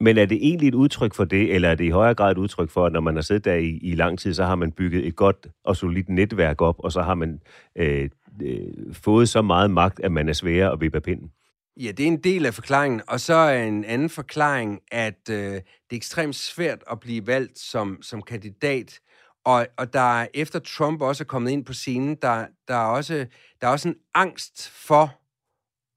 Men 0.00 0.18
er 0.18 0.26
det 0.26 0.38
egentlig 0.40 0.68
et 0.68 0.74
udtryk 0.74 1.14
for 1.14 1.24
det, 1.24 1.54
eller 1.54 1.68
er 1.68 1.74
det 1.74 1.84
i 1.84 1.90
højere 1.90 2.14
grad 2.14 2.32
et 2.32 2.38
udtryk 2.38 2.70
for, 2.70 2.86
at 2.86 2.92
når 2.92 3.00
man 3.00 3.14
har 3.14 3.22
siddet 3.22 3.44
der 3.44 3.54
i, 3.54 3.68
i 3.68 3.94
lang 3.94 4.18
tid, 4.18 4.34
så 4.34 4.44
har 4.44 4.54
man 4.54 4.72
bygget 4.72 5.06
et 5.06 5.16
godt 5.16 5.46
og 5.64 5.76
solidt 5.76 6.08
netværk 6.08 6.60
op, 6.60 6.76
og 6.78 6.92
så 6.92 7.02
har 7.02 7.14
man 7.14 7.40
øh, 7.76 8.10
øh, 8.42 8.94
fået 8.94 9.28
så 9.28 9.42
meget 9.42 9.70
magt, 9.70 10.00
at 10.00 10.12
man 10.12 10.28
er 10.28 10.32
sværere 10.32 10.72
at 10.72 10.80
vippe 10.80 11.00
pinden? 11.00 11.30
Ja, 11.76 11.90
det 11.90 12.00
er 12.00 12.06
en 12.06 12.22
del 12.22 12.46
af 12.46 12.54
forklaringen. 12.54 13.00
Og 13.08 13.20
så 13.20 13.34
er 13.34 13.62
en 13.62 13.84
anden 13.84 14.10
forklaring, 14.10 14.80
at 14.92 15.30
øh, 15.30 15.36
det 15.36 15.62
er 15.90 15.96
ekstremt 15.96 16.36
svært 16.36 16.84
at 16.90 17.00
blive 17.00 17.26
valgt 17.26 17.58
som, 17.58 18.02
som 18.02 18.22
kandidat, 18.22 19.00
og, 19.48 19.66
og 19.76 19.92
der 19.92 20.26
efter 20.34 20.58
Trump 20.58 21.02
også 21.02 21.24
er 21.24 21.26
kommet 21.26 21.50
ind 21.50 21.64
på 21.64 21.72
scenen, 21.72 22.16
der, 22.22 22.46
der, 22.68 22.74
er, 22.74 22.86
også, 22.86 23.26
der 23.60 23.66
er 23.66 23.70
også 23.70 23.88
en 23.88 23.96
angst 24.14 24.68
for 24.68 25.20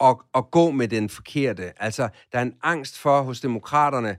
at, 0.03 0.17
at 0.35 0.51
gå 0.51 0.71
med 0.71 0.87
den 0.87 1.09
forkerte. 1.09 1.83
Altså, 1.83 2.09
der 2.31 2.37
er 2.37 2.41
en 2.41 2.55
angst 2.63 2.97
for 2.97 3.21
hos 3.21 3.41
demokraterne 3.41 4.17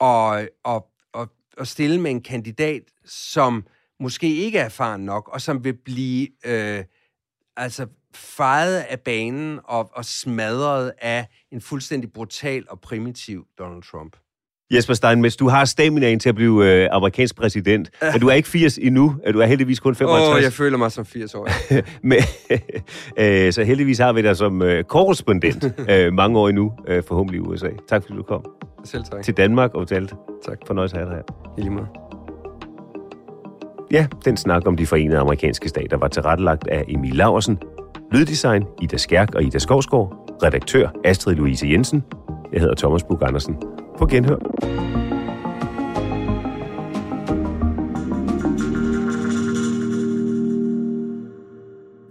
at, 0.00 0.48
at, 0.64 0.82
at, 1.14 1.28
at 1.58 1.68
stille 1.68 2.00
med 2.00 2.10
en 2.10 2.22
kandidat, 2.22 2.82
som 3.04 3.66
måske 4.00 4.34
ikke 4.36 4.58
er 4.58 4.64
erfaren 4.64 5.04
nok, 5.04 5.28
og 5.28 5.40
som 5.40 5.64
vil 5.64 5.76
blive 5.84 6.28
øh, 6.46 6.84
altså 7.56 7.86
fejet 8.14 8.80
af 8.80 9.00
banen 9.00 9.60
og, 9.64 9.90
og 9.94 10.04
smadret 10.04 10.92
af 10.98 11.26
en 11.50 11.60
fuldstændig 11.60 12.12
brutal 12.12 12.64
og 12.68 12.80
primitiv 12.80 13.46
Donald 13.58 13.82
Trump. 13.82 14.16
Jesper 14.72 14.94
Steinmetz, 14.94 15.36
du 15.36 15.48
har 15.48 15.64
staminaen 15.64 16.18
til 16.18 16.28
at 16.28 16.34
blive 16.34 16.82
øh, 16.82 16.88
amerikansk 16.92 17.36
præsident, 17.36 17.90
ja. 18.02 18.12
men 18.12 18.20
du 18.20 18.28
er 18.28 18.32
ikke 18.32 18.48
80 18.48 18.78
endnu. 18.78 19.16
Du 19.32 19.40
er 19.40 19.46
heldigvis 19.46 19.80
kun 19.80 19.94
55. 19.94 20.28
Åh, 20.28 20.36
oh, 20.36 20.42
jeg 20.42 20.52
føler 20.52 20.78
mig 20.78 20.92
som 20.92 21.06
80 21.06 21.34
år. 21.34 21.48
men, 22.08 22.18
øh, 23.18 23.52
så 23.52 23.64
heldigvis 23.64 23.98
har 23.98 24.12
vi 24.12 24.22
dig 24.22 24.36
som 24.36 24.62
øh, 24.62 24.84
korrespondent 24.84 25.64
øh, 25.90 26.12
mange 26.12 26.38
år 26.38 26.48
endnu, 26.48 26.72
øh, 26.88 27.02
forhåbentlig 27.08 27.38
i 27.38 27.40
USA. 27.40 27.68
Tak 27.88 28.02
fordi 28.02 28.16
du 28.16 28.22
kom. 28.22 28.44
Selv 28.84 29.04
tak. 29.12 29.22
Til 29.22 29.34
Danmark 29.34 29.74
og 29.74 29.88
til 29.88 30.12
Tak. 30.46 30.58
Fornøjelse 30.66 30.96
at 30.96 31.02
have 31.02 31.10
dig 31.10 31.16
her. 31.16 31.54
I 31.58 31.60
lige 31.60 31.70
måde. 31.70 31.86
Ja, 33.90 34.06
den 34.24 34.36
snak 34.36 34.66
om 34.66 34.76
de 34.76 34.86
forenede 34.86 35.18
amerikanske 35.18 35.68
stater 35.68 35.96
var 35.96 36.08
tilrettelagt 36.08 36.68
af 36.68 36.84
Emil 36.88 37.14
Laversen. 37.14 37.58
Lyddesign 38.12 38.64
Ida 38.82 38.96
Skærk 38.96 39.34
og 39.34 39.42
Ida 39.42 39.58
Skovsgaard. 39.58 40.36
Redaktør 40.42 40.88
Astrid 41.04 41.34
Louise 41.34 41.68
Jensen. 41.68 42.04
Jeg 42.52 42.60
hedder 42.60 42.74
Thomas 42.74 43.02
Bug 43.02 43.22
Andersen. 43.22 43.56
På 43.98 44.06
genhør. 44.06 44.38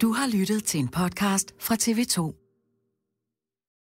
Du 0.01 0.11
har 0.11 0.37
lyttet 0.37 0.63
til 0.63 0.79
en 0.79 0.87
podcast 0.87 1.55
fra 1.59 1.75
TV2. 1.75 2.42